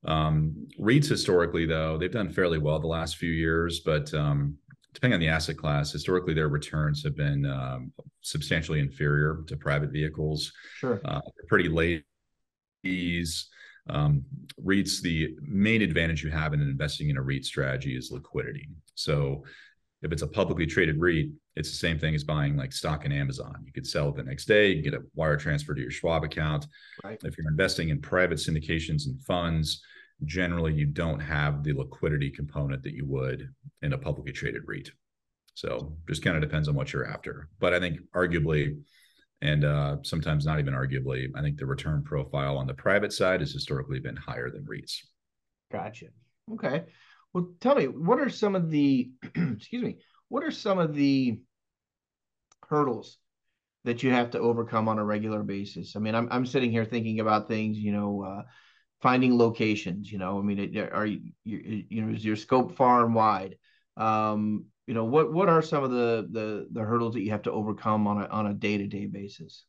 Um, 0.05 0.69
REITs 0.79 1.09
historically, 1.09 1.67
though, 1.67 1.99
they've 1.99 2.13
done 2.13 2.31
fairly 2.31 2.59
well 2.59 2.79
the 2.79 2.87
last 2.87 3.17
few 3.17 3.33
years, 3.33 3.81
but 3.81 4.15
um, 4.15 4.57
depending 4.95 5.15
on 5.15 5.21
the 5.21 5.29
asset 5.29 5.57
class, 5.57 5.93
historically 5.93 6.35
their 6.35 6.49
returns 6.49 7.03
have 7.05 7.17
been 7.17 7.47
um, 7.47 7.93
substantially 8.21 8.81
inferior 8.81 9.43
to 9.47 9.57
private 9.57 9.91
vehicles. 9.91 10.53
Sure, 10.79 11.01
uh, 11.05 11.21
pretty 11.49 11.69
late 11.69 12.05
fees. 12.83 13.49
Um, 13.89 14.25
REITs, 14.65 15.01
the 15.01 15.35
main 15.41 15.83
advantage 15.83 16.23
you 16.23 16.31
have 16.31 16.53
in 16.55 16.61
investing 16.61 17.11
in 17.11 17.17
a 17.17 17.23
REIT 17.23 17.45
strategy 17.45 17.97
is 17.97 18.11
liquidity. 18.11 18.69
So 18.95 19.45
if 20.03 20.13
it's 20.13 20.23
a 20.23 20.27
publicly 20.27 20.67
traded 20.67 21.01
REIT, 21.01 21.31
it's 21.57 21.71
the 21.71 21.77
same 21.77 21.99
thing 21.99 22.15
as 22.15 22.25
buying 22.25 22.57
like 22.57 22.73
stock 22.73 23.05
in 23.05 23.13
Amazon. 23.13 23.63
You 23.67 23.73
could 23.73 23.87
sell 23.87 24.09
it 24.09 24.17
the 24.17 24.23
next 24.23 24.47
day, 24.47 24.73
you 24.73 24.83
get 24.83 24.95
a 24.95 25.03
wire 25.15 25.37
transfer 25.37 25.75
to 25.75 25.81
your 25.81 25.91
Schwab 25.91 26.25
account. 26.25 26.67
Right. 27.05 27.21
If 27.25 27.37
you're 27.37 27.49
investing 27.49 27.89
in 27.89 28.01
private 28.01 28.39
syndications 28.39 29.07
and 29.07 29.21
funds, 29.23 29.83
generally 30.25 30.75
you 30.75 30.87
don't 30.87 31.21
have 31.21 31.63
the 31.63 31.73
liquidity 31.73 32.31
component 32.31 32.83
that 32.83 32.95
you 32.95 33.07
would 33.07 33.49
in 33.83 33.93
a 33.93 33.99
publicly 33.99 34.33
traded 34.33 34.63
REIT. 34.67 34.91
So 35.55 35.97
just 36.09 36.23
kind 36.23 36.37
of 36.37 36.43
depends 36.43 36.69
on 36.69 36.75
what 36.75 36.93
you're 36.93 37.11
after. 37.11 37.49
But 37.59 37.75
I 37.75 37.81
think 37.81 38.01
arguably 38.15 38.77
and 39.43 39.65
uh, 39.65 39.97
sometimes 40.03 40.45
not 40.45 40.59
even 40.59 40.75
arguably. 40.75 41.29
I 41.35 41.41
think 41.41 41.57
the 41.57 41.67
return 41.67 42.03
profile 42.03 42.59
on 42.59 42.67
the 42.67 42.75
private 42.75 43.13
side 43.13 43.41
has 43.41 43.53
historically 43.53 44.01
been 44.01 44.17
higher 44.17 44.51
than 44.51 44.67
REITs. 44.67 44.99
Gotcha. 45.73 46.07
Okay. 46.53 46.85
Well, 47.33 47.53
tell 47.61 47.75
me, 47.75 47.87
what 47.87 48.21
are 48.21 48.29
some 48.29 48.55
of 48.55 48.71
the, 48.71 49.11
excuse 49.35 49.83
me, 49.83 49.99
what 50.29 50.45
are 50.45 50.51
some 50.51 50.79
of 50.79 50.95
the 50.95 51.41
hurdles 52.69 53.19
that 53.85 54.03
you 54.03 54.11
have 54.11 54.33
to 54.33 54.39
overcome 54.39 54.89
on 54.89 54.99
a 54.99 55.05
regular 55.05 55.43
basis? 55.43 55.97
I 55.97 56.01
mean, 56.01 56.15
I'm 56.15 56.29
I'm 56.31 56.47
sitting 56.47 56.71
here 56.71 56.85
thinking 56.85 57.21
about 57.21 57.49
things, 57.49 57.79
you 57.79 57.93
know, 57.93 58.23
uh, 58.23 58.43
finding 59.01 59.37
locations. 59.37 60.11
You 60.11 60.19
know, 60.19 60.39
I 60.39 60.43
mean, 60.43 60.89
are 60.93 61.07
you 61.07 61.33
you, 61.45 62.03
know 62.03 62.15
is 62.15 62.25
your 62.25 62.37
scope 62.37 62.77
far 62.77 63.05
and 63.05 63.15
wide? 63.15 63.57
Um, 63.97 64.67
you 64.87 64.95
know, 64.95 65.05
what 65.05 65.33
what 65.33 65.49
are 65.49 65.63
some 65.63 65.85
of 65.85 65.91
the 65.91 66.29
the 66.31 66.69
the 66.73 66.83
hurdles 66.83 67.15
that 67.15 67.23
you 67.23 67.31
have 67.31 67.43
to 67.43 67.53
overcome 67.53 68.07
on 68.07 68.23
a 68.23 68.27
on 68.27 68.47
a 68.47 68.55
day 68.55 68.79
to 68.79 68.87
day 68.87 69.07
basis? 69.07 69.65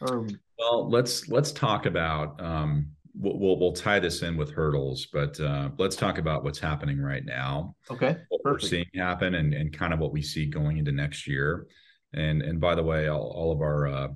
Or 0.00 0.26
well, 0.58 0.88
let's 0.88 1.28
let's 1.28 1.52
talk 1.52 1.86
about. 1.86 2.40
Um, 2.40 2.92
we'll, 3.14 3.38
we'll, 3.38 3.58
we'll 3.58 3.72
tie 3.72 3.98
this 3.98 4.22
in 4.22 4.36
with 4.36 4.50
hurdles, 4.50 5.06
but 5.12 5.38
uh, 5.40 5.70
let's 5.78 5.96
talk 5.96 6.18
about 6.18 6.44
what's 6.44 6.58
happening 6.58 7.00
right 7.00 7.24
now. 7.24 7.76
Okay, 7.90 8.16
what 8.28 8.42
Perfect. 8.42 8.62
we're 8.62 8.68
seeing 8.68 8.86
happen, 8.94 9.34
and 9.34 9.54
and 9.54 9.72
kind 9.72 9.92
of 9.92 10.00
what 10.00 10.12
we 10.12 10.22
see 10.22 10.46
going 10.46 10.78
into 10.78 10.92
next 10.92 11.26
year. 11.26 11.66
And 12.14 12.42
and 12.42 12.60
by 12.60 12.74
the 12.74 12.82
way, 12.82 13.08
all, 13.08 13.32
all 13.34 13.52
of 13.52 13.60
our 13.60 13.86
uh, 13.86 14.08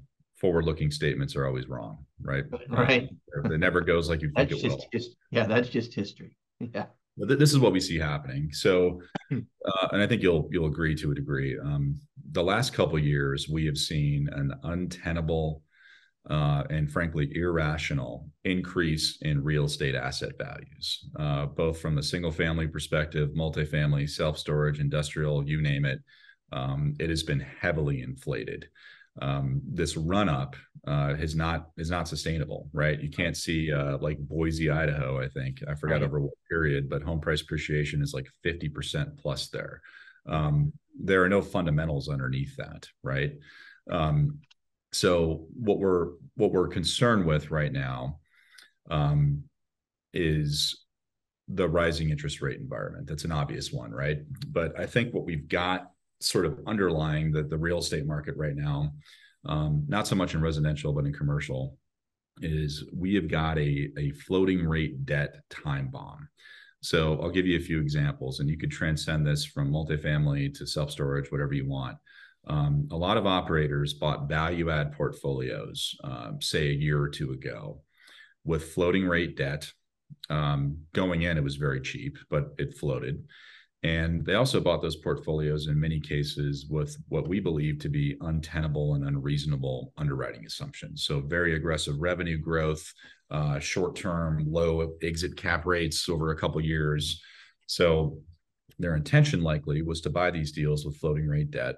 forward-looking 0.47 0.93
statements 0.93 1.35
are 1.35 1.45
always 1.45 1.69
wrong, 1.69 1.99
right? 2.23 2.45
Right. 2.69 3.09
It 3.45 3.59
never 3.59 3.81
goes 3.81 4.09
like 4.09 4.23
you 4.23 4.31
think 4.37 4.53
it 4.53 4.59
just, 4.59 4.76
will. 4.76 4.87
Just, 4.93 5.17
yeah, 5.33 5.45
that's 5.45 5.69
just 5.69 5.93
history. 5.93 6.37
Yeah. 6.61 6.87
But 7.17 7.26
th- 7.29 7.38
this 7.41 7.50
is 7.50 7.59
what 7.59 7.73
we 7.73 7.81
see 7.81 7.99
happening. 7.99 8.53
So, 8.53 9.00
hmm. 9.31 9.41
uh, 9.67 9.88
and 9.91 10.00
I 10.00 10.07
think 10.07 10.23
you'll 10.23 10.49
you'll 10.53 10.67
agree 10.67 10.95
to 10.97 11.11
a 11.11 11.15
degree. 11.15 11.59
Um, 11.59 12.00
the 12.31 12.45
last 12.45 12.73
couple 12.75 12.97
years, 12.99 13.49
we 13.49 13.67
have 13.67 13.76
seen 13.76 14.29
an 14.33 14.53
untenable 14.62 15.62
uh, 16.31 16.62
and 16.71 16.91
frankly 16.91 17.29
irrational 17.35 18.29
increase 18.45 19.19
in 19.23 19.43
real 19.43 19.65
estate 19.65 19.97
asset 19.97 20.33
values, 20.38 21.09
uh, 21.19 21.47
both 21.47 21.81
from 21.81 21.97
the 21.97 22.03
single 22.03 22.33
family 22.33 22.69
perspective, 22.69 23.31
multifamily, 23.37 24.09
self 24.09 24.38
storage, 24.38 24.79
industrial, 24.79 25.49
you 25.49 25.61
name 25.61 25.85
it. 25.85 25.99
Um, 26.53 26.95
it 27.00 27.11
has 27.11 27.25
been 27.25 27.41
heavily 27.41 28.03
inflated 28.03 28.67
um, 29.21 29.63
this 29.67 29.97
run 29.97 30.29
up 30.29 30.57
uh, 30.87 31.15
is 31.19 31.35
not 31.35 31.71
is 31.77 31.91
not 31.91 32.09
sustainable, 32.09 32.69
right? 32.73 33.01
You 33.01 33.11
can't 33.11 33.37
see 33.37 33.73
uh, 33.73 33.99
like 33.99 34.19
Boise, 34.19 34.71
Idaho. 34.71 35.21
I 35.21 35.29
think 35.29 35.63
I 35.69 35.75
forgot 35.75 35.97
right. 35.97 36.05
over 36.05 36.21
what 36.21 36.35
period, 36.49 36.89
but 36.89 37.03
home 37.03 37.21
price 37.21 37.43
appreciation 37.43 38.03
is 38.03 38.15
like 38.15 38.29
fifty 38.43 38.69
percent 38.69 39.17
plus 39.19 39.49
there. 39.49 39.81
Um, 40.27 40.73
there 40.99 41.23
are 41.23 41.29
no 41.29 41.43
fundamentals 41.43 42.09
underneath 42.09 42.57
that, 42.57 42.89
right? 43.03 43.33
Um, 43.91 44.41
so 44.93 45.47
what 45.55 45.79
we're 45.79 46.13
what 46.37 46.53
we're 46.53 46.69
concerned 46.69 47.27
with 47.27 47.51
right 47.51 47.73
now 47.73 48.21
um, 48.91 49.45
is 50.13 50.85
the 51.49 51.69
rising 51.69 52.11
interest 52.11 52.41
rate 52.43 52.59
environment. 52.59 53.07
That's 53.07 53.25
an 53.25 53.33
obvious 53.33 53.73
one, 53.73 53.93
right? 53.93 54.19
But 54.49 54.79
I 54.79 54.87
think 54.87 55.15
what 55.15 55.25
we've 55.25 55.49
got 55.49 55.91
sort 56.21 56.47
of 56.47 56.59
underlying 56.67 57.31
the, 57.31 57.43
the 57.43 57.59
real 57.59 57.79
estate 57.79 58.07
market 58.07 58.37
right 58.37 58.57
now, 58.57 58.93
um, 59.45 59.85
not 59.89 60.07
so 60.07 60.17
much 60.17 60.35
in 60.35 60.41
residential, 60.41 60.93
but 60.93 61.05
in 61.05 61.13
commercial, 61.13 61.79
is 62.43 62.85
we 62.95 63.15
have 63.15 63.29
got 63.29 63.59
a, 63.59 63.89
a 63.99 64.11
floating 64.13 64.67
rate 64.67 65.07
debt 65.07 65.37
time 65.51 65.89
bomb. 65.89 66.29
So 66.83 67.19
I'll 67.21 67.31
give 67.31 67.47
you 67.47 67.57
a 67.57 67.63
few 67.63 67.81
examples, 67.81 68.41
and 68.41 68.49
you 68.49 68.59
could 68.59 68.71
transcend 68.71 69.27
this 69.27 69.45
from 69.45 69.73
multifamily 69.73 70.57
to 70.59 70.67
self 70.67 70.91
storage, 70.91 71.33
whatever 71.33 71.55
you 71.55 71.69
want. 71.69 71.97
Um, 72.49 72.89
a 72.93 72.97
lot 72.97 73.17
of 73.17 73.27
operators 73.27 73.95
bought 73.95 74.29
value 74.29 74.71
add 74.71 74.93
portfolios, 74.93 75.97
um, 76.05 76.39
say 76.41 76.69
a 76.69 76.75
year 76.75 77.01
or 77.01 77.09
two 77.09 77.33
ago, 77.33 77.83
with 78.45 78.73
floating 78.73 79.07
rate 79.07 79.37
debt. 79.37 79.71
Um, 80.31 80.79
going 80.93 81.23
in, 81.23 81.37
it 81.37 81.43
was 81.43 81.57
very 81.57 81.81
cheap, 81.81 82.19
but 82.31 82.55
it 82.59 82.79
floated. 82.79 83.25
And 83.83 84.25
they 84.25 84.35
also 84.35 84.61
bought 84.61 84.83
those 84.83 84.97
portfolios 84.97 85.68
in 85.68 85.78
many 85.78 86.00
cases 86.00 86.66
with 86.68 86.97
what 87.09 87.28
we 87.28 87.40
believe 87.40 87.78
to 87.80 87.88
be 87.88 88.16
untenable 88.23 88.95
and 88.95 89.04
unreasonable 89.04 89.92
underwriting 89.97 90.45
assumptions. 90.47 91.04
So, 91.04 91.21
very 91.21 91.54
aggressive 91.54 91.97
revenue 91.99 92.38
growth, 92.38 92.92
uh, 93.30 93.59
short 93.59 93.95
term, 93.95 94.45
low 94.50 94.97
exit 95.02 95.37
cap 95.37 95.66
rates 95.66 96.09
over 96.09 96.30
a 96.30 96.37
couple 96.37 96.61
years. 96.61 97.23
So, 97.66 98.18
their 98.78 98.97
intention 98.97 99.42
likely 99.42 99.83
was 99.83 100.00
to 100.02 100.11
buy 100.11 100.30
these 100.30 100.52
deals 100.52 100.85
with 100.85 100.97
floating 100.97 101.26
rate 101.26 101.50
debt 101.50 101.76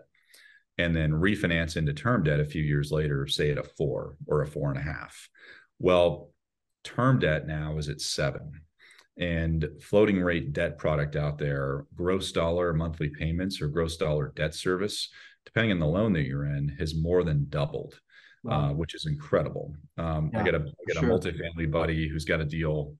and 0.78 0.94
then 0.94 1.10
refinance 1.10 1.76
into 1.76 1.92
term 1.92 2.22
debt 2.22 2.40
a 2.40 2.44
few 2.44 2.62
years 2.62 2.92
later, 2.92 3.26
say 3.26 3.50
at 3.50 3.58
a 3.58 3.64
four 3.64 4.14
or 4.26 4.42
a 4.42 4.46
four 4.46 4.70
and 4.70 4.78
a 4.78 4.82
half. 4.82 5.28
Well, 5.78 6.30
term 6.84 7.18
debt 7.18 7.46
now 7.46 7.76
is 7.78 7.88
at 7.88 8.00
seven 8.00 8.62
and 9.18 9.68
floating 9.80 10.20
rate 10.20 10.52
debt 10.52 10.78
product 10.78 11.16
out 11.16 11.38
there, 11.38 11.86
gross 11.94 12.30
dollar 12.32 12.72
monthly 12.72 13.08
payments 13.08 13.60
or 13.60 13.68
gross 13.68 13.96
dollar 13.96 14.32
debt 14.36 14.54
service, 14.54 15.08
depending 15.44 15.72
on 15.72 15.80
the 15.80 15.86
loan 15.86 16.12
that 16.12 16.22
you're 16.22 16.46
in, 16.46 16.68
has 16.78 16.94
more 16.94 17.24
than 17.24 17.46
doubled, 17.48 18.00
wow. 18.44 18.70
uh, 18.70 18.72
which 18.72 18.94
is 18.94 19.06
incredible. 19.06 19.74
Um, 19.96 20.30
yeah, 20.32 20.40
I 20.40 20.44
got 20.44 20.54
a 20.54 20.58
I 20.58 20.92
got 20.94 21.00
sure. 21.00 21.10
a 21.10 21.18
multifamily 21.18 21.70
buddy 21.70 22.08
who's 22.08 22.24
got 22.24 22.40
a 22.40 22.44
deal. 22.44 22.94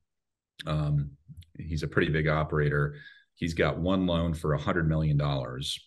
Um, 0.66 1.12
he's 1.56 1.84
a 1.84 1.88
pretty 1.88 2.10
big 2.10 2.26
operator. 2.26 2.96
He's 3.36 3.54
got 3.54 3.78
one 3.78 4.06
loan 4.06 4.34
for 4.34 4.54
a 4.54 4.60
hundred 4.60 4.88
million 4.88 5.16
dollars, 5.16 5.78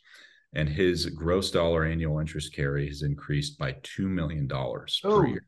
and 0.53 0.69
his 0.69 1.07
gross 1.07 1.51
dollar 1.51 1.83
annual 1.83 2.19
interest 2.19 2.55
carry 2.55 2.87
has 2.87 3.01
increased 3.01 3.57
by 3.57 3.75
two 3.83 4.07
million 4.07 4.47
dollars 4.47 5.01
oh. 5.03 5.19
per 5.19 5.27
year. 5.27 5.45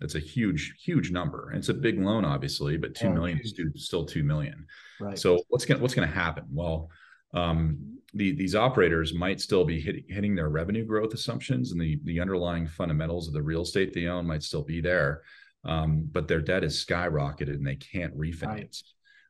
That's 0.00 0.14
a 0.14 0.20
huge, 0.20 0.74
huge 0.82 1.10
number. 1.10 1.50
And 1.50 1.58
it's 1.58 1.70
a 1.70 1.74
big 1.74 1.98
loan, 1.98 2.24
obviously, 2.24 2.76
but 2.76 2.94
two 2.94 3.08
oh, 3.08 3.12
million 3.12 3.40
is 3.42 3.54
still 3.76 4.04
two 4.04 4.22
million. 4.22 4.66
Right. 5.00 5.18
So 5.18 5.42
what's 5.48 5.64
going 5.64 5.80
what's 5.80 5.94
going 5.94 6.08
to 6.08 6.14
happen? 6.14 6.44
Well, 6.50 6.90
um, 7.34 7.98
the, 8.14 8.32
these 8.32 8.54
operators 8.54 9.14
might 9.14 9.40
still 9.40 9.64
be 9.64 9.80
hit, 9.80 10.04
hitting 10.08 10.34
their 10.34 10.48
revenue 10.48 10.84
growth 10.84 11.14
assumptions, 11.14 11.72
and 11.72 11.80
the 11.80 11.98
the 12.04 12.20
underlying 12.20 12.66
fundamentals 12.66 13.26
of 13.26 13.34
the 13.34 13.42
real 13.42 13.62
estate 13.62 13.92
they 13.92 14.06
own 14.06 14.26
might 14.26 14.42
still 14.42 14.62
be 14.62 14.80
there, 14.80 15.22
um, 15.64 16.08
but 16.12 16.28
their 16.28 16.40
debt 16.40 16.64
is 16.64 16.84
skyrocketed, 16.84 17.54
and 17.54 17.66
they 17.66 17.76
can't 17.76 18.16
refinance. 18.16 18.82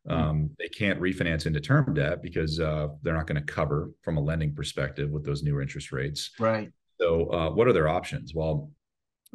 Right. 0.04 0.16
Um, 0.18 0.50
they 0.58 0.68
can't 0.68 1.00
refinance 1.00 1.46
into 1.46 1.60
term 1.60 1.94
debt 1.94 2.22
because 2.22 2.60
uh, 2.60 2.88
they're 3.02 3.16
not 3.16 3.26
going 3.26 3.44
to 3.44 3.52
cover 3.52 3.90
from 4.02 4.18
a 4.18 4.20
lending 4.20 4.54
perspective 4.54 5.10
with 5.10 5.24
those 5.24 5.42
newer 5.42 5.62
interest 5.62 5.90
rates. 5.90 6.30
Right. 6.38 6.70
So, 7.00 7.30
uh, 7.30 7.50
what 7.50 7.66
are 7.66 7.72
their 7.72 7.88
options? 7.88 8.32
Well, 8.34 8.70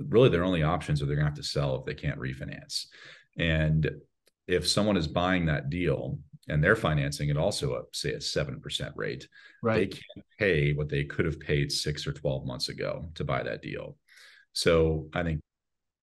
really 0.09 0.29
their 0.29 0.43
only 0.43 0.63
options 0.63 1.01
are 1.01 1.05
they're 1.05 1.15
going 1.15 1.25
to 1.25 1.31
have 1.31 1.37
to 1.37 1.43
sell 1.43 1.75
if 1.75 1.85
they 1.85 1.93
can't 1.93 2.19
refinance. 2.19 2.85
And 3.37 3.89
if 4.47 4.67
someone 4.67 4.97
is 4.97 5.07
buying 5.07 5.45
that 5.45 5.69
deal 5.69 6.19
and 6.47 6.63
they're 6.63 6.75
financing 6.75 7.29
it 7.29 7.37
also 7.37 7.77
at 7.77 7.83
say 7.93 8.13
a 8.13 8.17
7% 8.17 8.91
rate, 8.95 9.27
right. 9.61 9.75
they 9.75 9.87
can't 9.87 10.25
pay 10.39 10.73
what 10.73 10.89
they 10.89 11.03
could 11.03 11.25
have 11.25 11.39
paid 11.39 11.71
six 11.71 12.05
or 12.05 12.13
12 12.13 12.45
months 12.45 12.69
ago 12.69 13.09
to 13.15 13.23
buy 13.23 13.43
that 13.43 13.61
deal. 13.61 13.97
So 14.53 15.07
I 15.13 15.23
think 15.23 15.39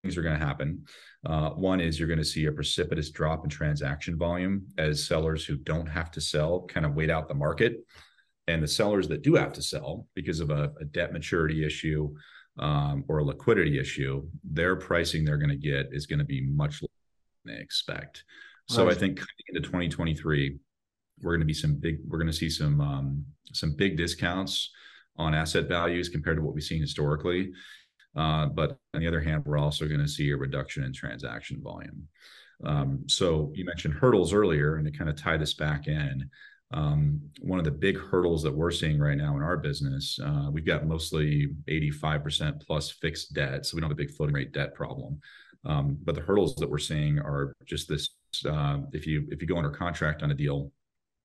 things 0.02 0.16
are 0.16 0.22
going 0.22 0.38
to 0.38 0.44
happen. 0.44 0.84
Uh, 1.26 1.50
one 1.50 1.80
is 1.80 1.98
you're 1.98 2.08
going 2.08 2.18
to 2.18 2.24
see 2.24 2.46
a 2.46 2.52
precipitous 2.52 3.10
drop 3.10 3.44
in 3.44 3.50
transaction 3.50 4.16
volume 4.16 4.66
as 4.78 5.06
sellers 5.06 5.44
who 5.44 5.56
don't 5.56 5.86
have 5.86 6.10
to 6.12 6.20
sell 6.20 6.62
kind 6.66 6.86
of 6.86 6.94
wait 6.94 7.10
out 7.10 7.28
the 7.28 7.34
market. 7.34 7.84
And 8.46 8.62
the 8.62 8.68
sellers 8.68 9.08
that 9.08 9.22
do 9.22 9.34
have 9.34 9.52
to 9.54 9.62
sell 9.62 10.06
because 10.14 10.40
of 10.40 10.50
a, 10.50 10.72
a 10.80 10.84
debt 10.84 11.12
maturity 11.12 11.66
issue 11.66 12.14
um, 12.58 13.04
or 13.08 13.18
a 13.18 13.24
liquidity 13.24 13.78
issue, 13.78 14.26
their 14.44 14.76
pricing 14.76 15.24
they're 15.24 15.38
going 15.38 15.48
to 15.50 15.56
get 15.56 15.88
is 15.92 16.06
going 16.06 16.18
to 16.18 16.24
be 16.24 16.40
much 16.40 16.82
lower 16.82 16.88
than 17.44 17.54
they 17.54 17.60
expect. 17.60 18.24
So 18.68 18.84
right. 18.84 18.94
I 18.94 18.98
think 18.98 19.16
coming 19.16 19.28
into 19.48 19.60
2023, 19.60 20.58
we're 21.22 21.32
going 21.32 21.40
to 21.40 21.46
be 21.46 21.54
some 21.54 21.74
big. 21.74 21.98
We're 22.06 22.18
going 22.18 22.30
to 22.30 22.36
see 22.36 22.50
some 22.50 22.80
um, 22.80 23.24
some 23.52 23.74
big 23.74 23.96
discounts 23.96 24.70
on 25.16 25.34
asset 25.34 25.68
values 25.68 26.08
compared 26.08 26.36
to 26.36 26.42
what 26.42 26.54
we've 26.54 26.62
seen 26.62 26.80
historically. 26.80 27.52
Uh, 28.16 28.46
but 28.46 28.78
on 28.94 29.00
the 29.00 29.08
other 29.08 29.20
hand, 29.20 29.44
we're 29.44 29.58
also 29.58 29.86
going 29.86 30.00
to 30.00 30.08
see 30.08 30.30
a 30.30 30.36
reduction 30.36 30.84
in 30.84 30.92
transaction 30.92 31.60
volume. 31.62 32.08
Um, 32.64 33.04
so 33.06 33.52
you 33.54 33.64
mentioned 33.64 33.94
hurdles 33.94 34.32
earlier, 34.32 34.76
and 34.76 34.84
to 34.84 34.96
kind 34.96 35.10
of 35.10 35.16
tie 35.16 35.36
this 35.36 35.54
back 35.54 35.86
in, 35.86 36.28
um, 36.70 37.20
one 37.40 37.58
of 37.58 37.64
the 37.64 37.70
big 37.70 37.98
hurdles 37.98 38.42
that 38.42 38.54
we're 38.54 38.70
seeing 38.70 38.98
right 38.98 39.16
now 39.16 39.36
in 39.36 39.42
our 39.42 39.56
business, 39.56 40.18
uh, 40.22 40.48
we've 40.52 40.66
got 40.66 40.86
mostly 40.86 41.48
85% 41.68 42.60
plus 42.66 42.90
fixed 42.90 43.32
debt. 43.32 43.64
So 43.64 43.74
we 43.74 43.80
don't 43.80 43.90
have 43.90 43.98
a 43.98 44.02
big 44.02 44.14
floating 44.14 44.34
rate 44.34 44.52
debt 44.52 44.74
problem. 44.74 45.20
Um, 45.64 45.98
but 46.04 46.14
the 46.14 46.20
hurdles 46.20 46.54
that 46.56 46.70
we're 46.70 46.78
seeing 46.78 47.18
are 47.18 47.54
just 47.66 47.88
this 47.88 48.10
uh, 48.46 48.78
if 48.92 49.06
you 49.06 49.26
if 49.30 49.40
you 49.40 49.48
go 49.48 49.56
under 49.56 49.70
contract 49.70 50.22
on 50.22 50.30
a 50.30 50.34
deal 50.34 50.70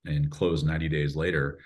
and 0.05 0.31
close 0.31 0.63
90 0.63 0.89
days 0.89 1.15
later, 1.15 1.59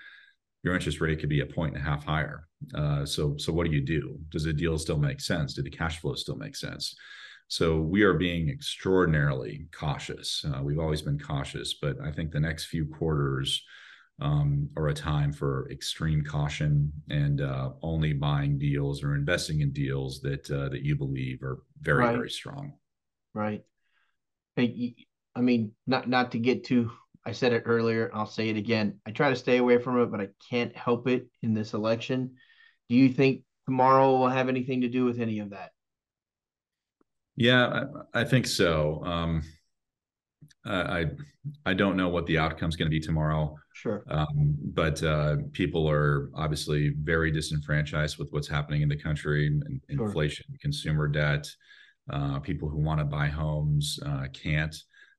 your 0.64 0.74
interest 0.74 1.00
rate 1.00 1.20
could 1.20 1.28
be 1.28 1.40
a 1.40 1.46
point 1.46 1.74
and 1.74 1.82
a 1.82 1.88
half 1.88 2.04
higher. 2.04 2.46
Uh, 2.74 3.06
so 3.06 3.36
so 3.38 3.52
what 3.52 3.66
do 3.66 3.72
you 3.72 3.80
do? 3.80 4.18
Does 4.30 4.44
the 4.44 4.52
deal 4.52 4.76
still 4.78 4.98
make 4.98 5.20
sense? 5.20 5.54
Do 5.54 5.62
the 5.62 5.70
cash 5.70 6.00
flow 6.00 6.14
still 6.14 6.36
make 6.36 6.56
sense? 6.56 6.94
So 7.48 7.78
we 7.78 8.02
are 8.02 8.14
being 8.14 8.50
extraordinarily 8.50 9.66
cautious. 9.72 10.44
Uh, 10.44 10.62
we've 10.62 10.78
always 10.78 11.02
been 11.02 11.18
cautious, 11.18 11.74
but 11.80 11.96
I 12.04 12.12
think 12.12 12.30
the 12.30 12.40
next 12.40 12.66
few 12.66 12.86
quarters 12.86 13.62
um, 14.20 14.68
or 14.76 14.88
a 14.88 14.94
time 14.94 15.32
for 15.32 15.70
extreme 15.70 16.22
caution 16.22 16.92
and 17.08 17.40
uh, 17.40 17.70
only 17.82 18.12
buying 18.12 18.58
deals 18.58 19.02
or 19.02 19.14
investing 19.14 19.62
in 19.62 19.72
deals 19.72 20.20
that 20.20 20.50
uh, 20.50 20.68
that 20.68 20.82
you 20.82 20.96
believe 20.96 21.42
are 21.42 21.62
very 21.80 22.04
right. 22.04 22.16
very 22.16 22.30
strong. 22.30 22.74
Right. 23.34 23.62
I 24.58 25.40
mean, 25.40 25.72
not 25.86 26.08
not 26.08 26.32
to 26.32 26.38
get 26.38 26.64
too. 26.64 26.90
I 27.24 27.32
said 27.32 27.52
it 27.52 27.62
earlier. 27.64 28.10
I'll 28.12 28.26
say 28.26 28.48
it 28.48 28.56
again. 28.56 29.00
I 29.06 29.12
try 29.12 29.30
to 29.30 29.36
stay 29.36 29.58
away 29.58 29.78
from 29.78 30.00
it, 30.00 30.10
but 30.10 30.20
I 30.20 30.28
can't 30.50 30.74
help 30.76 31.06
it 31.06 31.28
in 31.42 31.54
this 31.54 31.74
election. 31.74 32.34
Do 32.88 32.96
you 32.96 33.08
think 33.08 33.42
tomorrow 33.66 34.18
will 34.18 34.28
have 34.28 34.48
anything 34.48 34.80
to 34.80 34.88
do 34.88 35.04
with 35.04 35.20
any 35.20 35.38
of 35.38 35.50
that? 35.50 35.70
Yeah, 37.38 37.84
I, 38.14 38.20
I 38.20 38.24
think 38.24 38.46
so. 38.46 39.02
Um, 39.04 39.42
I 40.66 41.06
I 41.64 41.72
don't 41.72 41.96
know 41.96 42.08
what 42.08 42.26
the 42.26 42.36
outcome 42.38 42.68
is 42.68 42.76
going 42.76 42.86
to 42.86 42.90
be 42.90 43.00
tomorrow. 43.00 43.56
Sure. 43.74 44.02
Um, 44.10 44.56
but 44.74 45.02
uh, 45.04 45.36
people 45.52 45.88
are 45.88 46.30
obviously 46.34 46.94
very 47.00 47.30
disenfranchised 47.30 48.18
with 48.18 48.28
what's 48.32 48.48
happening 48.48 48.82
in 48.82 48.88
the 48.88 48.98
country, 48.98 49.48
sure. 49.48 50.06
inflation, 50.06 50.46
consumer 50.60 51.06
debt. 51.06 51.48
Uh, 52.10 52.40
people 52.40 52.68
who 52.68 52.78
want 52.78 52.98
to 52.98 53.04
buy 53.04 53.28
homes 53.28 54.00
uh, 54.04 54.26
can't. 54.32 54.74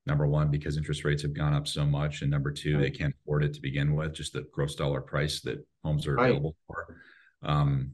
Number 0.06 0.28
one, 0.28 0.50
because 0.50 0.76
interest 0.76 1.06
rates 1.06 1.22
have 1.22 1.34
gone 1.34 1.54
up 1.54 1.68
so 1.68 1.86
much, 1.86 2.22
and 2.22 2.32
number 2.32 2.52
two, 2.52 2.76
right. 2.76 2.82
they 2.82 2.90
can't 2.90 3.16
afford 3.22 3.44
it 3.44 3.54
to 3.54 3.62
begin 3.62 3.96
with. 3.96 4.14
Just 4.14 4.34
the 4.34 4.46
gross 4.52 4.76
dollar 4.76 5.02
price 5.02 5.40
that 5.42 5.66
homes 5.84 6.06
are 6.06 6.16
right. 6.16 6.32
available 6.32 6.56
for. 6.68 6.98
Um, 7.44 7.92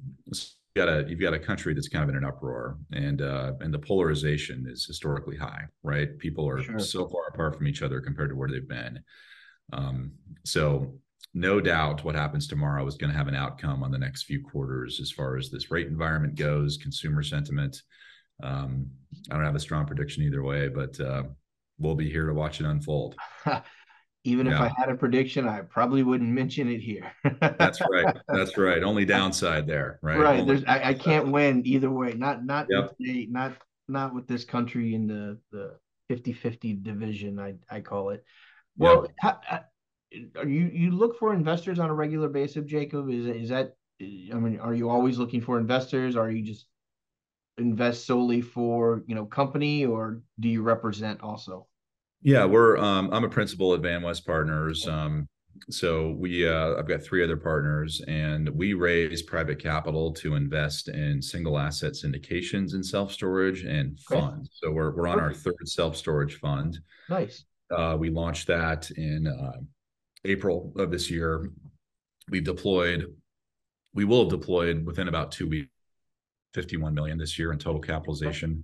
got 0.75 0.89
a 0.89 1.05
you've 1.07 1.21
got 1.21 1.33
a 1.33 1.39
country 1.39 1.73
that's 1.73 1.87
kind 1.87 2.03
of 2.03 2.09
in 2.09 2.17
an 2.17 2.25
uproar 2.25 2.77
and 2.91 3.21
uh 3.21 3.53
and 3.61 3.73
the 3.73 3.79
polarization 3.79 4.65
is 4.69 4.85
historically 4.85 5.37
high 5.37 5.63
right? 5.83 6.17
People 6.19 6.47
are 6.47 6.61
sure. 6.61 6.79
so 6.79 7.07
far 7.07 7.27
apart 7.29 7.55
from 7.55 7.67
each 7.67 7.81
other 7.81 8.01
compared 8.01 8.29
to 8.29 8.35
where 8.35 8.49
they've 8.49 8.67
been. 8.67 8.99
Um 9.71 10.11
so 10.43 10.93
no 11.33 11.61
doubt 11.61 12.03
what 12.03 12.15
happens 12.15 12.47
tomorrow 12.47 12.85
is 12.87 12.95
going 12.95 13.11
to 13.11 13.17
have 13.17 13.27
an 13.27 13.35
outcome 13.35 13.83
on 13.83 13.91
the 13.91 13.97
next 13.97 14.23
few 14.23 14.41
quarters 14.41 14.99
as 15.01 15.11
far 15.11 15.37
as 15.37 15.49
this 15.49 15.71
rate 15.71 15.87
environment 15.87 16.35
goes 16.35 16.77
consumer 16.77 17.23
sentiment. 17.23 17.81
Um 18.43 18.87
i 19.31 19.35
don't 19.35 19.45
have 19.45 19.55
a 19.55 19.59
strong 19.59 19.85
prediction 19.85 20.23
either 20.23 20.43
way 20.43 20.67
but 20.67 20.99
uh 20.99 21.23
we'll 21.77 21.95
be 21.95 22.09
here 22.09 22.25
to 22.25 22.33
watch 22.33 22.59
it 22.59 22.65
unfold 22.65 23.15
even 24.25 24.47
yeah. 24.47 24.55
if 24.55 24.61
I 24.61 24.73
had 24.75 24.89
a 24.89 24.95
prediction, 24.95 25.47
I 25.47 25.61
probably 25.61 26.01
wouldn't 26.01 26.29
mention 26.29 26.67
it 26.67 26.79
here. 26.79 27.11
That's 27.39 27.79
right. 27.89 28.15
That's 28.27 28.57
right. 28.57 28.81
Only 28.81 29.05
downside 29.05 29.67
there, 29.67 29.99
right? 30.01 30.17
Right. 30.17 30.39
Only 30.39 30.45
There's 30.45 30.65
I, 30.65 30.89
I, 30.89 30.93
can't 30.95 31.31
win 31.31 31.61
either 31.65 31.91
way. 31.91 32.13
Not 32.13 32.43
not 32.43 32.65
yep. 32.67 32.83
with 32.83 32.97
the, 32.97 33.27
not 33.29 33.53
not 33.87 34.15
with 34.15 34.27
this 34.27 34.43
country 34.43 34.95
in 34.95 35.05
the 35.05 35.37
the 35.51 35.77
50-50 36.11 36.83
division. 36.83 37.39
I 37.39 37.53
I 37.69 37.81
call 37.81 38.09
it. 38.09 38.25
Well, 38.77 39.03
yep. 39.03 39.11
how, 39.19 39.29
uh, 39.29 39.59
how, 40.35 40.43
you 40.43 40.71
you 40.73 40.91
look 40.91 41.19
for 41.19 41.31
investors 41.31 41.77
on 41.77 41.91
a 41.91 41.93
regular 41.93 42.27
basis, 42.27 42.65
Jacob? 42.65 43.09
Is 43.11 43.27
is 43.27 43.49
that 43.49 43.75
I 44.01 44.35
mean, 44.35 44.59
are 44.59 44.73
you 44.73 44.89
always 44.89 45.19
looking 45.19 45.41
for 45.41 45.59
investors? 45.59 46.15
Are 46.15 46.31
you 46.31 46.41
just 46.43 46.65
invest 47.59 48.07
solely 48.07 48.41
for 48.41 49.03
you 49.05 49.13
know 49.13 49.25
company, 49.25 49.85
or 49.85 50.23
do 50.39 50.49
you 50.49 50.63
represent 50.63 51.21
also? 51.21 51.67
Yeah, 52.25 52.43
we're 52.45 52.75
um, 52.77 53.11
I'm 53.13 53.23
a 53.23 53.29
principal 53.29 53.75
at 53.75 53.81
VanWest 53.81 54.25
Partners. 54.25 54.87
Um, 54.87 55.27
so 55.69 56.15
we 56.17 56.47
uh, 56.47 56.73
I've 56.73 56.87
got 56.87 57.03
three 57.03 57.23
other 57.23 57.37
partners, 57.37 58.01
and 58.07 58.49
we 58.49 58.73
raise 58.73 59.21
private 59.21 59.59
capital 59.59 60.11
to 60.13 60.33
invest 60.33 60.89
in 60.89 61.21
single 61.21 61.59
asset 61.59 61.93
syndications 61.93 62.73
in 62.73 62.81
self 62.83 63.11
storage 63.11 63.63
and 63.63 63.99
funds. 63.99 64.49
So 64.53 64.71
we're 64.71 64.95
we're 64.95 65.07
on 65.07 65.19
our 65.19 65.35
third 65.35 65.67
self 65.67 65.95
storage 65.95 66.39
fund. 66.39 66.79
Nice. 67.11 67.45
Uh, 67.69 67.95
we 67.99 68.09
launched 68.09 68.47
that 68.47 68.89
in 68.89 69.27
uh, 69.27 69.59
April 70.25 70.73
of 70.77 70.89
this 70.89 71.11
year. 71.11 71.51
We've 72.31 72.43
deployed. 72.43 73.05
We 73.93 74.03
will 74.03 74.23
have 74.23 74.31
deployed 74.31 74.83
within 74.83 75.09
about 75.09 75.31
two 75.31 75.47
weeks, 75.47 75.69
51 76.55 76.95
million 76.95 77.19
this 77.19 77.37
year 77.37 77.51
in 77.51 77.59
total 77.59 77.81
capitalization 77.81 78.63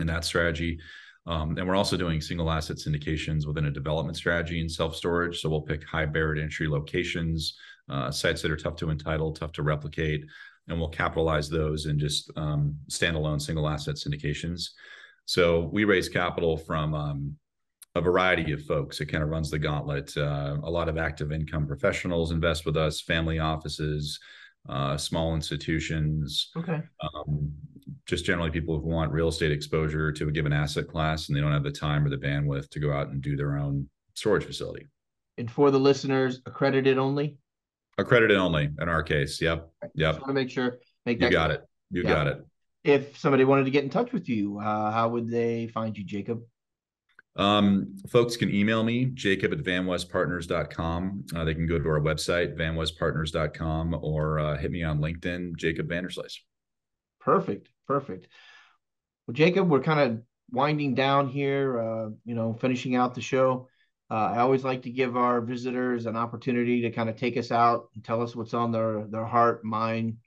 in 0.00 0.06
that 0.06 0.24
strategy. 0.24 0.78
Um, 1.26 1.56
and 1.56 1.66
we're 1.66 1.76
also 1.76 1.96
doing 1.96 2.20
single 2.20 2.50
asset 2.50 2.76
syndications 2.76 3.46
within 3.46 3.66
a 3.66 3.70
development 3.70 4.16
strategy 4.16 4.60
in 4.60 4.68
self 4.68 4.94
storage. 4.94 5.40
So 5.40 5.48
we'll 5.48 5.62
pick 5.62 5.84
high 5.84 6.06
barrier 6.06 6.42
entry 6.42 6.68
locations, 6.68 7.56
uh, 7.88 8.10
sites 8.10 8.42
that 8.42 8.50
are 8.50 8.56
tough 8.56 8.76
to 8.76 8.90
entitle, 8.90 9.32
tough 9.32 9.52
to 9.52 9.62
replicate, 9.62 10.24
and 10.68 10.78
we'll 10.78 10.88
capitalize 10.88 11.48
those 11.48 11.86
in 11.86 11.98
just 11.98 12.30
um, 12.36 12.76
standalone 12.90 13.40
single 13.40 13.68
asset 13.68 13.96
syndications. 13.96 14.70
So 15.24 15.70
we 15.72 15.84
raise 15.84 16.08
capital 16.08 16.56
from 16.56 16.94
um, 16.94 17.36
a 17.94 18.00
variety 18.00 18.52
of 18.52 18.62
folks. 18.64 19.00
It 19.00 19.06
kind 19.06 19.22
of 19.22 19.30
runs 19.30 19.50
the 19.50 19.58
gauntlet. 19.58 20.14
Uh, 20.16 20.58
a 20.62 20.70
lot 20.70 20.88
of 20.88 20.98
active 20.98 21.32
income 21.32 21.66
professionals 21.66 22.32
invest 22.32 22.66
with 22.66 22.76
us, 22.76 23.00
family 23.00 23.38
offices, 23.38 24.18
uh, 24.68 24.96
small 24.96 25.34
institutions. 25.34 26.50
Okay. 26.56 26.80
Um, 27.00 27.52
just 28.06 28.24
generally 28.24 28.50
people 28.50 28.78
who 28.78 28.88
want 28.88 29.12
real 29.12 29.28
estate 29.28 29.50
exposure 29.50 30.12
to 30.12 30.28
a 30.28 30.30
given 30.30 30.52
asset 30.52 30.88
class 30.88 31.28
and 31.28 31.36
they 31.36 31.40
don't 31.40 31.52
have 31.52 31.62
the 31.62 31.70
time 31.70 32.04
or 32.04 32.10
the 32.10 32.16
bandwidth 32.16 32.68
to 32.70 32.80
go 32.80 32.92
out 32.92 33.08
and 33.08 33.22
do 33.22 33.36
their 33.36 33.56
own 33.56 33.88
storage 34.14 34.44
facility. 34.44 34.86
And 35.38 35.50
for 35.50 35.70
the 35.70 35.80
listeners, 35.80 36.40
accredited 36.46 36.98
only? 36.98 37.36
Accredited 37.98 38.36
only 38.36 38.70
in 38.80 38.88
our 38.88 39.02
case. 39.02 39.40
Yep. 39.40 39.70
Yep. 39.94 40.14
Just 40.14 40.20
want 40.20 40.30
to 40.30 40.34
make 40.34 40.50
sure. 40.50 40.78
Make 41.06 41.20
you 41.20 41.30
got 41.30 41.46
clear. 41.46 41.58
it. 41.58 41.64
You 41.90 42.02
yeah. 42.02 42.08
got 42.08 42.26
it. 42.26 42.46
If 42.82 43.18
somebody 43.18 43.44
wanted 43.44 43.64
to 43.64 43.70
get 43.70 43.84
in 43.84 43.90
touch 43.90 44.12
with 44.12 44.28
you, 44.28 44.58
uh, 44.58 44.90
how 44.90 45.08
would 45.08 45.28
they 45.28 45.68
find 45.68 45.96
you, 45.96 46.04
Jacob? 46.04 46.42
Um, 47.36 47.96
folks 48.08 48.36
can 48.36 48.54
email 48.54 48.84
me, 48.84 49.06
jacob 49.06 49.52
at 49.52 49.58
vanwestpartners.com. 49.58 51.24
Uh, 51.34 51.44
they 51.44 51.54
can 51.54 51.66
go 51.66 51.78
to 51.78 51.88
our 51.88 52.00
website, 52.00 52.56
vanwestpartners.com, 52.56 53.98
or 54.02 54.38
uh, 54.38 54.56
hit 54.56 54.70
me 54.70 54.84
on 54.84 55.00
LinkedIn, 55.00 55.56
Jacob 55.56 55.88
Vanderslice. 55.88 56.36
Perfect. 57.24 57.68
Perfect. 57.86 58.28
Well, 59.26 59.34
Jacob, 59.34 59.68
we're 59.68 59.80
kind 59.80 60.00
of 60.00 60.22
winding 60.50 60.94
down 60.94 61.28
here, 61.28 61.80
uh, 61.80 62.10
you 62.24 62.34
know, 62.34 62.52
finishing 62.54 62.96
out 62.96 63.14
the 63.14 63.20
show. 63.20 63.68
Uh, 64.10 64.32
I 64.34 64.38
always 64.38 64.64
like 64.64 64.82
to 64.82 64.90
give 64.90 65.16
our 65.16 65.40
visitors 65.40 66.06
an 66.06 66.16
opportunity 66.16 66.82
to 66.82 66.90
kind 66.90 67.08
of 67.08 67.16
take 67.16 67.36
us 67.36 67.50
out 67.50 67.88
and 67.94 68.04
tell 68.04 68.22
us 68.22 68.36
what's 68.36 68.54
on 68.54 68.70
their, 68.70 69.06
their 69.06 69.24
heart, 69.24 69.64
mind, 69.64 70.18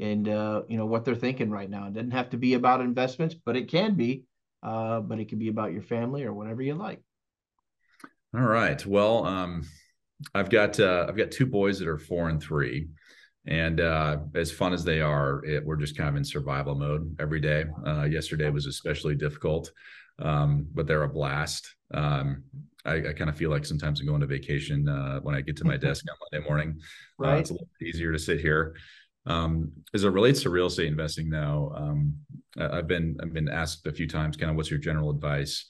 and, 0.00 0.28
uh, 0.28 0.62
you 0.68 0.76
know, 0.76 0.86
what 0.86 1.04
they're 1.04 1.14
thinking 1.14 1.50
right 1.50 1.70
now. 1.70 1.86
It 1.86 1.94
doesn't 1.94 2.10
have 2.10 2.30
to 2.30 2.36
be 2.36 2.54
about 2.54 2.80
investments, 2.80 3.34
but 3.34 3.56
it 3.56 3.70
can 3.70 3.94
be 3.94 4.24
uh, 4.62 5.00
but 5.00 5.18
it 5.18 5.28
could 5.28 5.38
be 5.38 5.48
about 5.48 5.72
your 5.72 5.82
family 5.82 6.24
or 6.24 6.32
whatever 6.32 6.62
you 6.62 6.74
like. 6.74 7.00
All 8.34 8.42
right. 8.42 8.84
Well, 8.86 9.26
um, 9.26 9.64
I've 10.34 10.50
got 10.50 10.78
uh, 10.78 11.06
I've 11.08 11.16
got 11.16 11.30
two 11.30 11.46
boys 11.46 11.78
that 11.80 11.88
are 11.88 11.98
four 11.98 12.28
and 12.28 12.40
three, 12.40 12.88
and 13.46 13.80
uh, 13.80 14.18
as 14.34 14.52
fun 14.52 14.72
as 14.72 14.84
they 14.84 15.00
are, 15.00 15.44
it, 15.44 15.64
we're 15.64 15.76
just 15.76 15.96
kind 15.96 16.08
of 16.08 16.16
in 16.16 16.24
survival 16.24 16.74
mode 16.74 17.16
every 17.18 17.40
day. 17.40 17.64
Uh, 17.86 18.04
yesterday 18.04 18.48
was 18.50 18.66
especially 18.66 19.16
difficult, 19.16 19.70
um, 20.20 20.66
but 20.74 20.86
they're 20.86 21.02
a 21.02 21.08
blast. 21.08 21.74
Um, 21.92 22.44
I, 22.84 22.94
I 22.94 23.12
kind 23.12 23.30
of 23.30 23.36
feel 23.36 23.50
like 23.50 23.64
sometimes 23.64 24.00
I'm 24.00 24.06
going 24.06 24.20
to 24.20 24.26
vacation 24.26 24.88
uh, 24.88 25.20
when 25.20 25.34
I 25.34 25.40
get 25.40 25.56
to 25.58 25.64
my 25.64 25.76
desk 25.88 26.04
on 26.08 26.16
Monday 26.30 26.48
morning. 26.48 26.80
Uh, 27.20 27.28
right. 27.28 27.40
it's 27.40 27.50
a 27.50 27.54
little 27.54 27.68
bit 27.80 27.88
easier 27.88 28.12
to 28.12 28.18
sit 28.18 28.40
here. 28.40 28.76
Um, 29.26 29.72
as 29.94 30.04
it 30.04 30.10
relates 30.10 30.42
to 30.42 30.50
real 30.50 30.66
estate 30.66 30.88
investing, 30.88 31.30
though, 31.30 31.72
um, 31.76 32.16
I've 32.58 32.88
been 32.88 33.16
I've 33.22 33.32
been 33.32 33.48
asked 33.48 33.86
a 33.86 33.92
few 33.92 34.08
times, 34.08 34.36
kind 34.36 34.50
of, 34.50 34.56
what's 34.56 34.70
your 34.70 34.80
general 34.80 35.10
advice? 35.10 35.66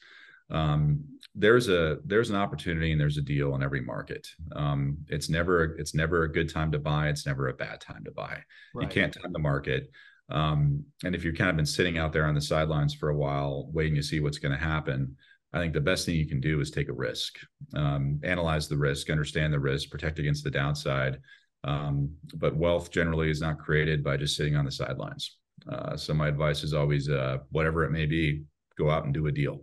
Um, 0.49 1.03
there's 1.35 1.67
a 1.67 1.97
there's 2.05 2.29
an 2.29 2.35
opportunity 2.35 2.91
and 2.91 3.01
there's 3.01 3.17
a 3.17 3.21
deal 3.21 3.55
in 3.55 3.63
every 3.63 3.81
market. 3.81 4.27
Um, 4.55 4.97
it's 5.07 5.29
never 5.29 5.75
it's 5.77 5.95
never 5.95 6.23
a 6.23 6.31
good 6.31 6.49
time 6.49 6.71
to 6.71 6.79
buy. 6.79 7.09
It's 7.09 7.25
never 7.25 7.47
a 7.47 7.53
bad 7.53 7.81
time 7.81 8.03
to 8.05 8.11
buy. 8.11 8.39
Right. 8.75 8.83
You 8.83 8.87
can't 8.87 9.13
time 9.13 9.33
the 9.33 9.39
market. 9.39 9.89
Um, 10.29 10.83
and 11.03 11.15
if 11.15 11.23
you've 11.23 11.37
kind 11.37 11.49
of 11.49 11.55
been 11.55 11.65
sitting 11.65 11.97
out 11.97 12.13
there 12.13 12.25
on 12.25 12.35
the 12.35 12.41
sidelines 12.41 12.93
for 12.93 13.09
a 13.09 13.15
while, 13.15 13.69
waiting 13.71 13.95
to 13.95 14.03
see 14.03 14.19
what's 14.19 14.37
going 14.37 14.57
to 14.57 14.63
happen, 14.63 15.15
I 15.51 15.59
think 15.59 15.73
the 15.73 15.81
best 15.81 16.05
thing 16.05 16.15
you 16.15 16.27
can 16.27 16.39
do 16.39 16.59
is 16.61 16.71
take 16.71 16.89
a 16.89 16.93
risk, 16.93 17.35
um, 17.75 18.19
analyze 18.23 18.67
the 18.67 18.77
risk, 18.77 19.09
understand 19.09 19.53
the 19.53 19.59
risk, 19.59 19.89
protect 19.89 20.19
against 20.19 20.43
the 20.43 20.51
downside, 20.51 21.19
um, 21.63 22.11
but 22.35 22.55
wealth 22.55 22.89
generally 22.89 23.29
is 23.29 23.41
not 23.41 23.59
created 23.59 24.03
by 24.03 24.17
just 24.17 24.35
sitting 24.35 24.55
on 24.55 24.65
the 24.65 24.71
sidelines. 24.71 25.37
Uh, 25.71 25.95
so 25.95 26.13
my 26.13 26.27
advice 26.27 26.63
is 26.63 26.73
always, 26.73 27.09
uh, 27.09 27.37
whatever 27.51 27.83
it 27.83 27.91
may 27.91 28.05
be, 28.05 28.43
go 28.77 28.89
out 28.89 29.05
and 29.05 29.13
do 29.13 29.27
a 29.27 29.31
deal. 29.31 29.61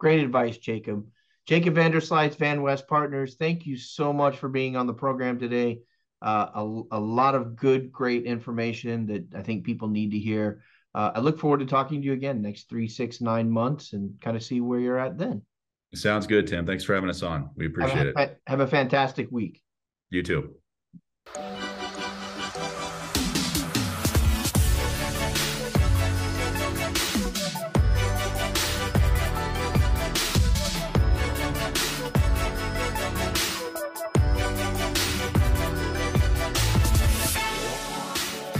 Great 0.00 0.24
advice, 0.24 0.58
Jacob. 0.58 1.06
Jacob 1.46 1.74
Vanderslice, 1.74 2.36
Van 2.36 2.62
West 2.62 2.88
Partners. 2.88 3.36
Thank 3.38 3.66
you 3.66 3.76
so 3.76 4.12
much 4.12 4.38
for 4.38 4.48
being 4.48 4.76
on 4.76 4.86
the 4.86 4.94
program 4.94 5.38
today. 5.38 5.80
Uh, 6.22 6.46
a, 6.54 6.82
a 6.92 7.00
lot 7.00 7.34
of 7.34 7.54
good, 7.54 7.92
great 7.92 8.24
information 8.24 9.06
that 9.06 9.34
I 9.34 9.42
think 9.42 9.64
people 9.64 9.88
need 9.88 10.10
to 10.12 10.18
hear. 10.18 10.62
Uh, 10.94 11.12
I 11.14 11.20
look 11.20 11.38
forward 11.38 11.60
to 11.60 11.66
talking 11.66 12.00
to 12.00 12.06
you 12.06 12.14
again 12.14 12.42
next 12.42 12.68
three, 12.68 12.88
six, 12.88 13.20
nine 13.20 13.50
months 13.50 13.92
and 13.92 14.20
kind 14.20 14.36
of 14.36 14.42
see 14.42 14.60
where 14.60 14.80
you're 14.80 14.98
at 14.98 15.18
then. 15.18 15.42
Sounds 15.94 16.26
good, 16.26 16.46
Tim. 16.46 16.66
Thanks 16.66 16.84
for 16.84 16.94
having 16.94 17.10
us 17.10 17.22
on. 17.22 17.50
We 17.56 17.66
appreciate 17.66 18.16
have 18.16 18.16
it. 18.16 18.40
Have 18.46 18.60
a 18.60 18.66
fantastic 18.66 19.30
week. 19.30 19.62
You 20.10 20.22
too. 20.22 20.54